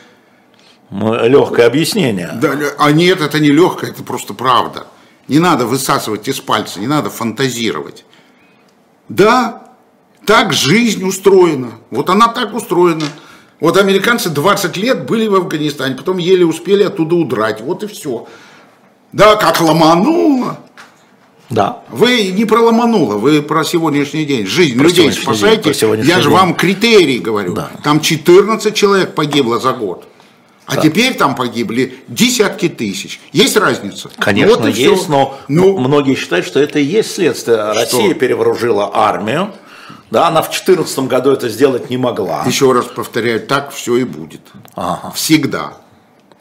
[0.91, 2.31] Легкое объяснение.
[2.35, 4.85] Да, а нет, это не легкое, это просто правда.
[5.27, 8.05] Не надо высасывать из пальца, не надо фантазировать.
[9.09, 9.73] Да,
[10.25, 11.71] так жизнь устроена.
[11.89, 13.05] Вот она так устроена.
[13.59, 17.61] Вот американцы 20 лет были в Афганистане, потом еле успели оттуда удрать.
[17.61, 18.27] Вот и все.
[19.11, 20.59] Да, как ломануло.
[21.49, 21.81] Да.
[21.89, 24.45] Вы не про ломануло, вы про сегодняшний день.
[24.45, 25.73] Жизнь про людей спасаете.
[25.73, 27.53] День, Я же вам критерий говорю.
[27.53, 27.71] Да.
[27.83, 30.05] Там 14 человек погибло за год.
[30.65, 30.81] А да.
[30.81, 33.21] теперь там погибли десятки тысяч.
[33.31, 34.09] Есть разница?
[34.19, 35.09] Конечно, вот есть, все.
[35.09, 37.57] но ну, многие считают, что это и есть следствие.
[37.57, 37.73] Что?
[37.73, 39.53] Россия перевооружила армию.
[40.09, 42.43] Да, она в 2014 году это сделать не могла.
[42.45, 44.41] Еще раз повторяю, так все и будет.
[44.75, 45.11] Ага.
[45.11, 45.77] Всегда.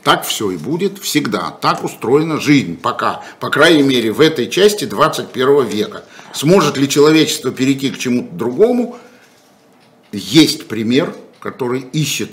[0.03, 1.51] Так все и будет всегда.
[1.51, 3.23] Так устроена жизнь пока.
[3.41, 6.05] По крайней мере, в этой части 21 века.
[6.33, 8.97] Сможет ли человечество перейти к чему-то другому?
[10.12, 12.31] Есть пример, который ищет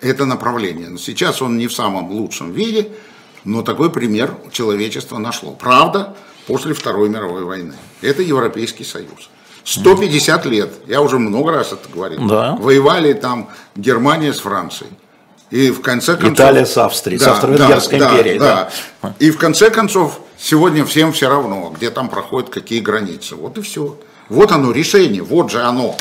[0.00, 0.88] это направление.
[0.88, 2.88] Но сейчас он не в самом лучшем виде,
[3.44, 5.52] но такой пример человечество нашло.
[5.52, 7.74] Правда, после Второй мировой войны.
[8.00, 9.28] Это Европейский Союз.
[9.64, 12.56] 150 лет, я уже много раз это говорил, да.
[12.56, 14.90] воевали там Германия с Францией.
[15.50, 16.34] И в конце концов...
[16.34, 18.38] Италия с Австрией, да, с Австро-Венгерской да, империей.
[18.38, 18.70] Да,
[19.02, 19.14] да.
[19.18, 23.36] И в конце концов, сегодня всем все равно, где там проходят какие границы.
[23.36, 23.96] Вот и все.
[24.28, 25.96] Вот оно решение, вот же оно.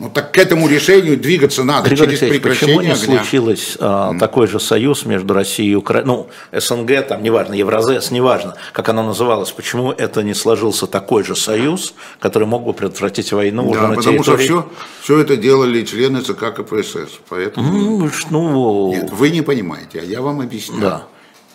[0.00, 3.18] Ну так к этому решению двигаться надо Григорий через прекращение почему не огня.
[3.18, 4.18] случилось а, mm.
[4.18, 6.28] такой же союз между Россией и Украиной, ну,
[6.58, 11.92] СНГ, там, неважно, Евразес, неважно, как оно называлось, почему это не сложился такой же союз,
[12.18, 14.46] который мог бы предотвратить войну да, уже на потому территории...
[14.46, 14.68] что все,
[15.02, 18.06] все это делали члены ЦК КПСС, поэтому...
[18.06, 18.92] Mm, ну...
[18.92, 20.80] Нет, вы не понимаете, а я вам объясню.
[20.80, 21.06] Да.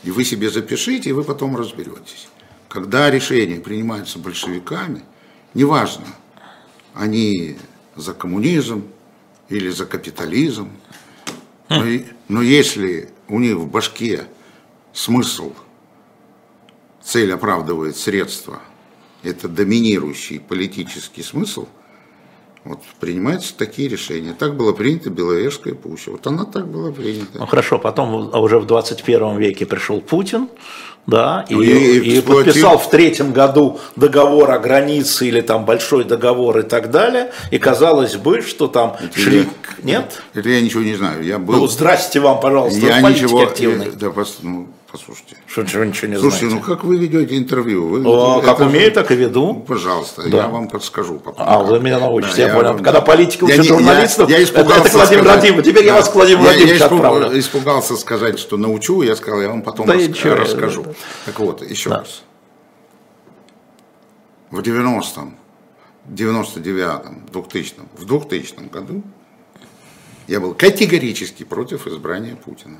[0.04, 2.28] И вы себе запишите, и вы потом разберетесь.
[2.70, 5.02] Когда решения принимаются большевиками,
[5.56, 6.06] неважно,
[6.94, 7.58] они
[7.96, 8.84] за коммунизм
[9.50, 10.70] или за капитализм.
[11.70, 11.84] Но,
[12.28, 14.26] но если у них в башке
[14.94, 15.54] смысл,
[17.02, 18.62] цель оправдывает средства,
[19.24, 21.68] это доминирующий политический смысл,
[22.66, 24.34] вот принимаются такие решения.
[24.34, 26.12] Так было принято Беловежская пуща.
[26.12, 27.38] Вот она так была принята.
[27.38, 30.50] Ну хорошо, потом уже в 21 веке пришел Путин,
[31.08, 36.60] да, и, и, и подписал в третьем году договор о границе или там большой договор
[36.60, 39.40] и так далее, и казалось бы, что там это шли...
[39.40, 39.46] Я,
[39.84, 40.22] Нет?
[40.34, 41.24] Это я ничего не знаю.
[41.24, 41.56] Я был...
[41.56, 43.88] Ну, здрасте вам, пожалуйста, я ничего, активный.
[43.88, 45.38] Я, да, ну, послушайте.
[45.48, 46.66] Что, ничего, ничего не Слушайте, знаете?
[46.68, 47.88] ну как вы ведете интервью?
[47.88, 49.48] Вы, О, как умею, так и веду.
[49.48, 50.38] Ну, пожалуйста, да.
[50.38, 51.20] я вам подскажу.
[51.20, 52.74] Потом, а, вы меня научите, да, я, я понял.
[52.74, 55.88] Вам, Когда политика учат журналистов, я, я испугался это, это Владимир Владимирович, теперь да.
[55.88, 59.62] я вас к Владимиру Владимировичу я, я испугался сказать, что научу, я сказал, я вам
[59.62, 60.84] потом да рас, ничего, расскажу.
[60.84, 60.94] Да.
[61.26, 61.98] Так вот, еще да.
[62.00, 62.24] раз.
[64.52, 65.38] В 90-м,
[66.10, 69.04] 99-м, 2000-м, в 2000 году
[70.28, 72.80] я был категорически против избрания Путина.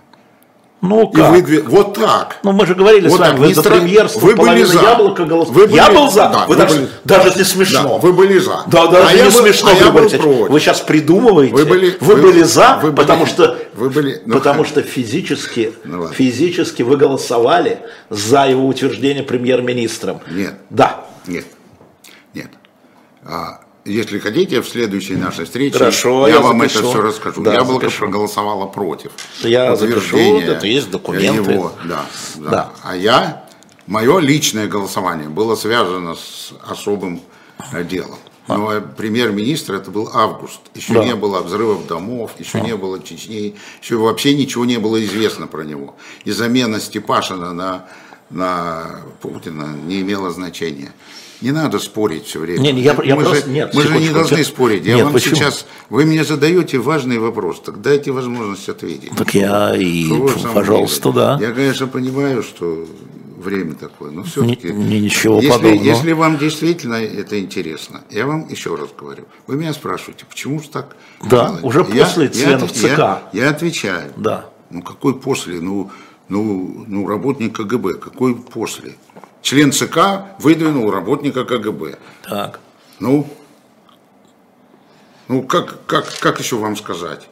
[0.88, 1.30] Ну как?
[1.30, 1.70] И выдвиг...
[1.70, 2.38] Вот так.
[2.44, 4.82] Ну мы же говорили вот с вами, вы за премьерство вы были за.
[4.82, 5.60] яблоко голосовали.
[5.60, 5.76] Вы были...
[5.76, 6.30] Я был за.
[6.30, 6.90] Да, вы, вы даже, были...
[7.04, 7.84] даже не смешно.
[7.84, 8.64] Да, вы были за.
[8.68, 9.32] Да, даже а не был...
[9.32, 9.70] смешно.
[9.72, 11.54] А вы, был вы сейчас придумываете.
[11.54, 11.98] Вы, были...
[12.00, 12.96] вы, вы были за, вы были...
[12.96, 14.22] потому что вы были...
[14.26, 17.80] ну, потому что физически, ну, физически вы голосовали
[18.10, 20.22] за его утверждение премьер-министром.
[20.30, 20.56] Нет.
[20.70, 21.06] Да.
[21.28, 21.46] Нет.
[22.34, 22.50] Нет.
[23.24, 26.80] А, если хотите, в следующей нашей встрече Хорошо, я, я вам запишу.
[26.80, 27.44] это все расскажу.
[27.44, 28.00] Да, Яблоко запишу.
[28.00, 29.12] проголосовала против.
[29.42, 31.52] Я запишу, это есть документы.
[31.52, 32.06] Его, да,
[32.36, 32.50] да.
[32.50, 32.72] да.
[32.84, 33.46] А я,
[33.86, 37.22] мое личное голосование было связано с особым
[37.72, 38.18] э, делом.
[38.48, 38.58] А.
[38.58, 40.62] Но премьер-министр это был август.
[40.74, 41.04] Еще да.
[41.04, 42.62] не было взрывов домов, еще а.
[42.62, 45.96] не было Чечни, еще вообще ничего не было известно про него.
[46.26, 47.88] И замена Степашина на,
[48.30, 50.92] на Путина не имела значения.
[51.42, 52.60] Не надо спорить все время.
[52.60, 54.86] Не, не, я, я мы просто, же, нет, мы же не должны спорить.
[54.86, 55.36] Я нет, вам почему?
[55.36, 59.12] сейчас, вы мне задаете важный вопрос, так дайте возможность ответить.
[59.16, 60.10] Так я и,
[60.54, 61.38] пожалуйста, да.
[61.42, 62.86] Я, конечно, понимаю, что
[63.46, 64.72] время такое, но все-таки...
[64.72, 65.84] Не, ничего если, подобного.
[65.84, 70.70] Если вам действительно это интересно, я вам еще раз говорю, вы меня спрашиваете, почему же
[70.70, 71.64] так Да, делать?
[71.64, 72.98] уже после я, членов я, ЦК.
[72.98, 74.12] Я, я отвечаю.
[74.18, 74.50] Да.
[74.70, 75.62] Ну какой после?
[75.62, 75.92] Ну,
[76.28, 78.96] ну, ну работник КГБ, какой после?
[79.46, 82.00] Член ЦК выдвинул работника КГБ.
[82.24, 82.60] Так.
[83.00, 83.28] Ну,
[85.28, 87.28] ну как, как, как еще вам сказать?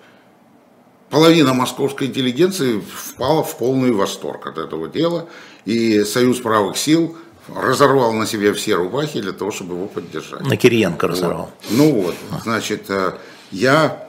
[1.09, 5.27] Половина московской интеллигенции впала в полный восторг от этого дела,
[5.65, 7.17] и Союз правых сил
[7.53, 10.41] разорвал на себе все рубахи для того, чтобы его поддержать.
[10.41, 11.51] На Кириенко разорвал.
[11.63, 11.71] Вот.
[11.71, 13.13] Ну вот, значит, э,
[13.51, 14.07] я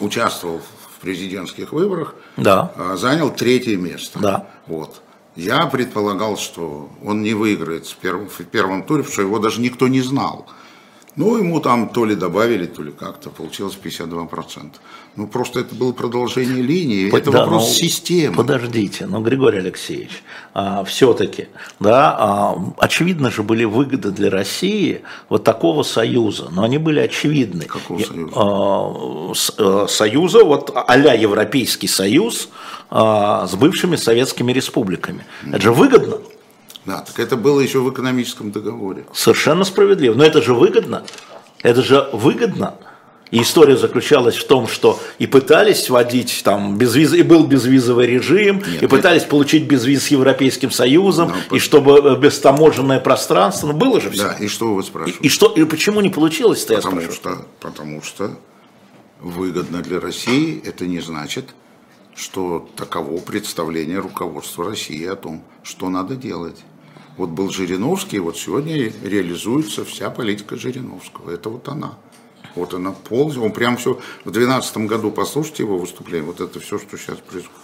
[0.00, 2.70] участвовал в президентских выборах, да.
[2.76, 4.18] Э, занял третье место.
[4.18, 4.46] Да.
[4.66, 5.00] Вот.
[5.38, 9.60] Я предполагал, что он не выиграет в первом, в первом туре, потому что его даже
[9.60, 10.48] никто не знал.
[11.18, 14.70] Ну, ему там то ли добавили, то ли как-то, получилось 52%.
[15.16, 18.36] Ну, просто это было продолжение линии, это Да, вопрос ну, системы.
[18.36, 20.22] Подождите, ну, Григорий Алексеевич,
[20.54, 21.48] а, все-таки,
[21.80, 27.64] да, а, очевидно же были выгоды для России вот такого союза, но они были очевидны.
[27.64, 28.32] Какого союза?
[28.36, 32.48] а, с- э, союза, вот а-ля Европейский союз
[32.90, 35.26] а, с бывшими советскими республиками.
[35.44, 36.18] Это же выгодно.
[36.88, 39.04] Да, так это было еще в экономическом договоре.
[39.12, 40.14] Совершенно справедливо.
[40.14, 41.04] Но это же выгодно.
[41.62, 42.76] Это же выгодно.
[43.30, 48.62] И история заключалась в том, что и пытались вводить там безвиз, и был безвизовый режим,
[48.66, 53.74] Нет, и пытались получить безвиз с Европейским Союзом, Ну, и чтобы э, бестаможенное пространство, ну
[53.74, 54.22] было же все.
[54.22, 55.18] Да, и что вы И, спрашиваете?
[55.20, 57.36] и что, и почему не получилось-то, я Потому спрашиваю?
[57.36, 58.30] что, потому что
[59.20, 61.50] выгодно для России это не значит,
[62.16, 66.56] что таково представление руководства России о том, что надо делать.
[67.18, 71.32] Вот был Жириновский, вот сегодня реализуется вся политика Жириновского.
[71.32, 71.98] Это вот она.
[72.54, 73.94] Вот она полностью, он прям все,
[74.24, 77.58] в 2012 году послушайте его выступление, вот это все, что сейчас происходит.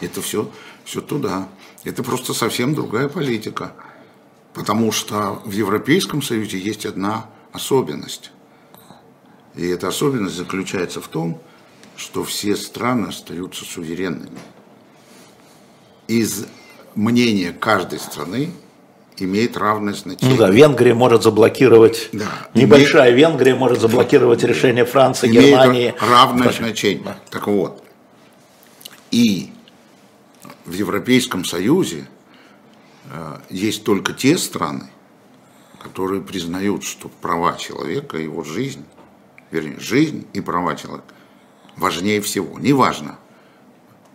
[0.00, 0.48] Это все,
[0.84, 1.48] все туда.
[1.82, 3.72] Это просто совсем другая политика.
[4.54, 8.30] Потому что в Европейском Союзе есть одна особенность.
[9.56, 11.40] И эта особенность заключается в том,
[11.96, 14.38] что все страны остаются суверенными.
[16.06, 16.46] Из
[16.94, 18.50] мнения каждой страны
[19.18, 20.30] имеет равное значение.
[20.30, 22.26] Ну да, Венгрия может заблокировать, Да.
[22.54, 25.94] небольшая Венгрия может заблокировать решение Франции, имеет Германии.
[26.00, 26.64] равное Прочее.
[26.66, 27.16] значение.
[27.30, 27.82] Так вот,
[29.10, 29.52] и
[30.64, 32.08] в Европейском Союзе
[33.10, 34.90] э, есть только те страны,
[35.82, 38.84] которые признают, что права человека, его жизнь,
[39.50, 41.04] вернее, жизнь и права человека
[41.76, 42.58] важнее всего.
[42.58, 43.18] Неважно,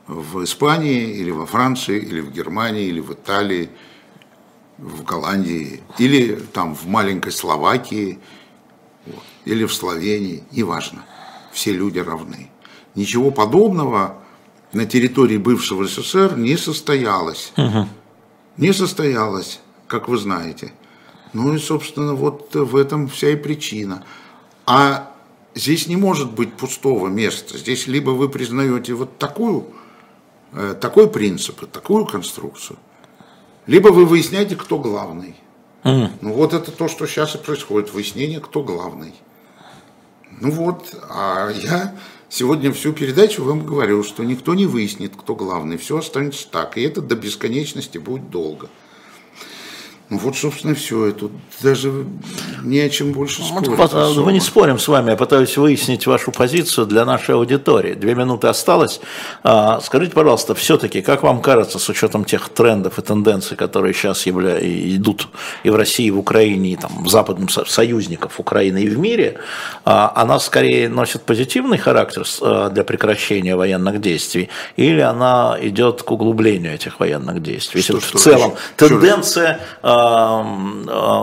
[0.07, 3.69] в Испании или во Франции, или в Германии, или в Италии,
[4.77, 8.19] в Голландии, или там в маленькой Словакии,
[9.45, 11.05] или в Словении, неважно.
[11.51, 12.49] Все люди равны.
[12.95, 14.21] Ничего подобного
[14.73, 17.53] на территории бывшего СССР не состоялось.
[18.57, 20.71] Не состоялось, как вы знаете.
[21.33, 24.03] Ну и, собственно, вот в этом вся и причина.
[24.65, 25.11] А
[25.55, 27.57] здесь не может быть пустого места.
[27.57, 29.67] Здесь либо вы признаете вот такую,
[30.53, 32.77] э, такой принцип, такую конструкцию,
[33.67, 35.35] либо вы выясняете, кто главный.
[36.21, 39.13] Ну вот это то, что сейчас и происходит, выяснение, кто главный.
[40.41, 41.95] Ну вот, а я
[42.29, 46.81] сегодня всю передачу вам говорил, что никто не выяснит, кто главный, все останется так, и
[46.81, 48.69] это до бесконечности будет долго.
[50.09, 51.91] Ну вот, собственно, все, и тут даже
[52.63, 53.67] не о чем больше спорить.
[53.67, 54.25] вот, особо.
[54.25, 57.93] Мы не спорим с вами, я пытаюсь выяснить вашу позицию для нашей аудитории.
[57.93, 59.01] Две минуты осталось.
[59.43, 64.25] А, Скажите, пожалуйста, все-таки, как вам кажется, с учетом тех трендов и тенденций, которые сейчас
[64.25, 64.57] явля...
[64.61, 65.27] идут
[65.63, 68.97] и в России, и в Украине, и там, в западном со- союзников Украины и в
[68.97, 69.39] мире,
[69.83, 74.47] а, она скорее носит позитивный характер а, для прекращения военных действий,
[74.77, 77.79] или она идет к углублению этих военных действий?
[77.81, 78.59] Если Что- в что целом значит?
[78.77, 79.96] тенденция а,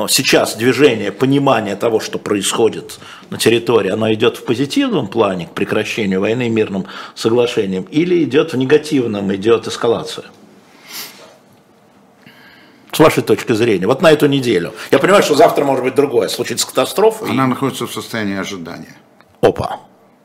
[0.09, 2.99] сейчас движение, понимание того, что происходит
[3.31, 8.57] на территории, оно идет в позитивном плане к прекращению войны мирным соглашением или идет в
[8.57, 10.27] негативном, идет эскалация?
[12.93, 14.73] С вашей точки зрения, вот на эту неделю.
[14.93, 17.27] Я понимаю, что завтра может быть другое, случится катастрофа.
[17.27, 18.95] и- Она находится в состоянии ожидания.
[19.41, 19.81] Опа.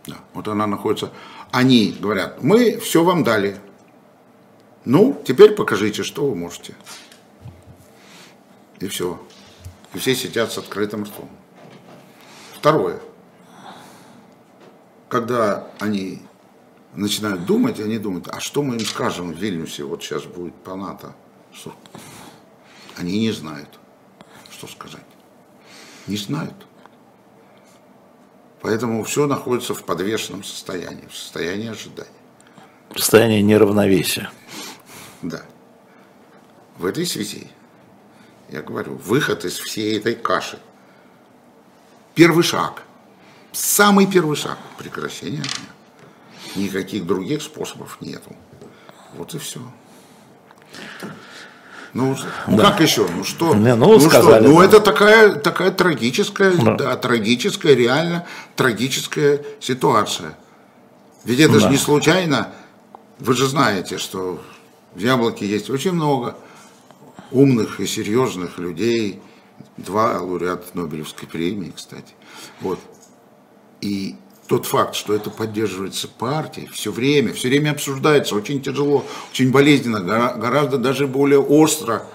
[0.06, 1.10] Да, вот она находится.
[1.52, 3.58] Они говорят, мы все вам дали.
[4.86, 6.76] Ну, теперь покажите, что вы можете.
[8.80, 9.22] И все.
[9.94, 11.30] И все сидят с открытым ртом.
[12.54, 13.00] Второе.
[15.10, 16.22] Когда они
[16.94, 20.76] начинают думать, они думают, а что мы им скажем в Вильнюсе, вот сейчас будет по
[20.76, 21.16] НАТО.
[21.52, 21.76] Что?
[22.96, 23.70] Они не знают,
[24.52, 25.06] что сказать.
[26.08, 26.54] Не знают.
[28.62, 32.10] Поэтому все находится в подвешенном состоянии, в состоянии ожидания.
[32.96, 34.30] Состояние неравновесия.
[35.22, 35.44] Да.
[36.78, 37.48] В этой связи,
[38.52, 40.60] я говорю, выход из всей этой каши.
[42.16, 42.84] Первый шаг.
[43.52, 45.70] Самый первый шаг прекращения огня.
[46.56, 48.36] Никаких других способов нету.
[49.16, 49.60] Вот и все.
[51.94, 52.16] Ну,
[52.48, 52.72] ну Да.
[52.72, 53.08] как еще?
[53.08, 53.56] Ну что?
[53.56, 54.10] Не, ну, что?
[54.10, 54.66] сказали, Ну да.
[54.66, 56.76] это такая, такая трагическая, Да.
[56.76, 56.96] да.
[56.98, 60.38] трагическая, реально трагическая ситуация.
[61.24, 61.70] Ведь это же Да.
[61.72, 62.52] не случайно.
[63.18, 64.40] Вы же знаете, что
[64.94, 66.38] в Яблоке есть очень много
[67.32, 69.22] умных и серьезных людей.
[69.78, 72.14] Два лауреата Нобелевской премии, кстати.
[72.62, 72.80] Вот.
[73.82, 74.16] И
[74.48, 80.00] тот факт, что это поддерживается партией все время, все время обсуждается, очень тяжело, очень болезненно,
[80.00, 82.06] гора- гораздо даже более остро,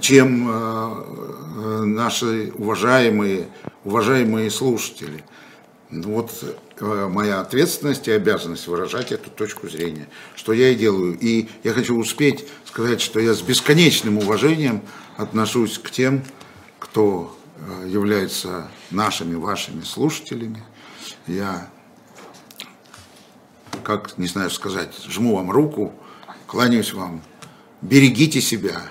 [0.00, 3.48] чем э, э, наши уважаемые
[3.84, 5.24] уважаемые слушатели,
[5.90, 6.32] ну вот
[6.80, 11.18] моя ответственность и обязанность выражать эту точку зрения, что я и делаю.
[11.18, 14.82] И я хочу успеть сказать, что я с бесконечным уважением
[15.16, 16.22] отношусь к тем,
[16.78, 20.62] кто э, является нашими, вашими слушателями.
[21.26, 21.70] Я,
[23.82, 25.94] как, не знаю сказать, жму вам руку,
[26.46, 27.22] кланяюсь вам.
[27.80, 28.82] Берегите себя.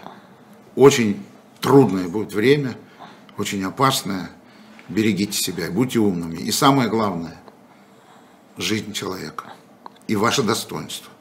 [0.75, 1.23] Очень
[1.61, 2.75] трудное будет время,
[3.37, 4.31] очень опасное.
[4.89, 6.37] Берегите себя, будьте умными.
[6.37, 7.41] И самое главное,
[8.57, 9.45] жизнь человека
[10.07, 11.11] и ваше достоинство.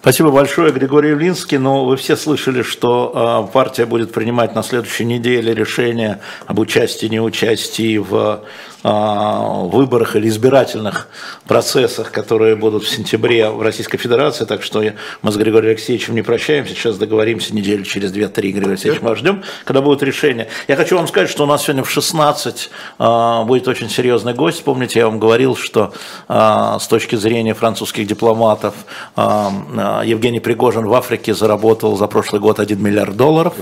[0.00, 1.58] Спасибо большое, Григорий Явлинский.
[1.58, 7.06] Но вы все слышали, что э, партия будет принимать на следующей неделе решение об участии,
[7.06, 8.44] неучастии в
[8.84, 11.08] выборах или избирательных
[11.46, 14.44] процессах, которые будут в сентябре в Российской Федерации.
[14.44, 14.84] Так что
[15.22, 19.42] мы с Григорием Алексеевичем не прощаемся, сейчас договоримся неделю через 2-3, Григорий Алексеевич, мы ждем,
[19.64, 20.48] когда будет решение.
[20.68, 24.62] Я хочу вам сказать, что у нас сегодня в 16 а, будет очень серьезный гость.
[24.64, 25.94] Помните, я вам говорил, что
[26.28, 28.74] а, с точки зрения французских дипломатов
[29.16, 33.54] а, Евгений Пригожин в Африке заработал за прошлый год 1 миллиард долларов.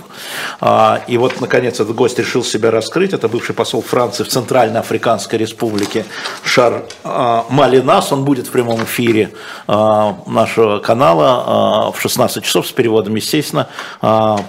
[1.09, 3.13] И вот, наконец, этот гость решил себя раскрыть.
[3.13, 6.05] Это бывший посол Франции в Центральной Африканской Африканской Республики
[6.45, 8.13] Шар а, Малинас.
[8.13, 9.33] Он будет в прямом эфире
[9.67, 11.45] а, нашего канала
[11.89, 13.69] а, в 16 часов с переводом, естественно.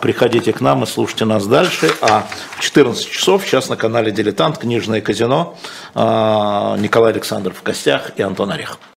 [0.01, 1.91] Приходите к нам и слушайте нас дальше.
[2.01, 2.25] А
[2.57, 5.55] в 14 часов сейчас на канале «Дилетант» книжное казино
[5.95, 8.79] Николай Александров в гостях и Антон Орех.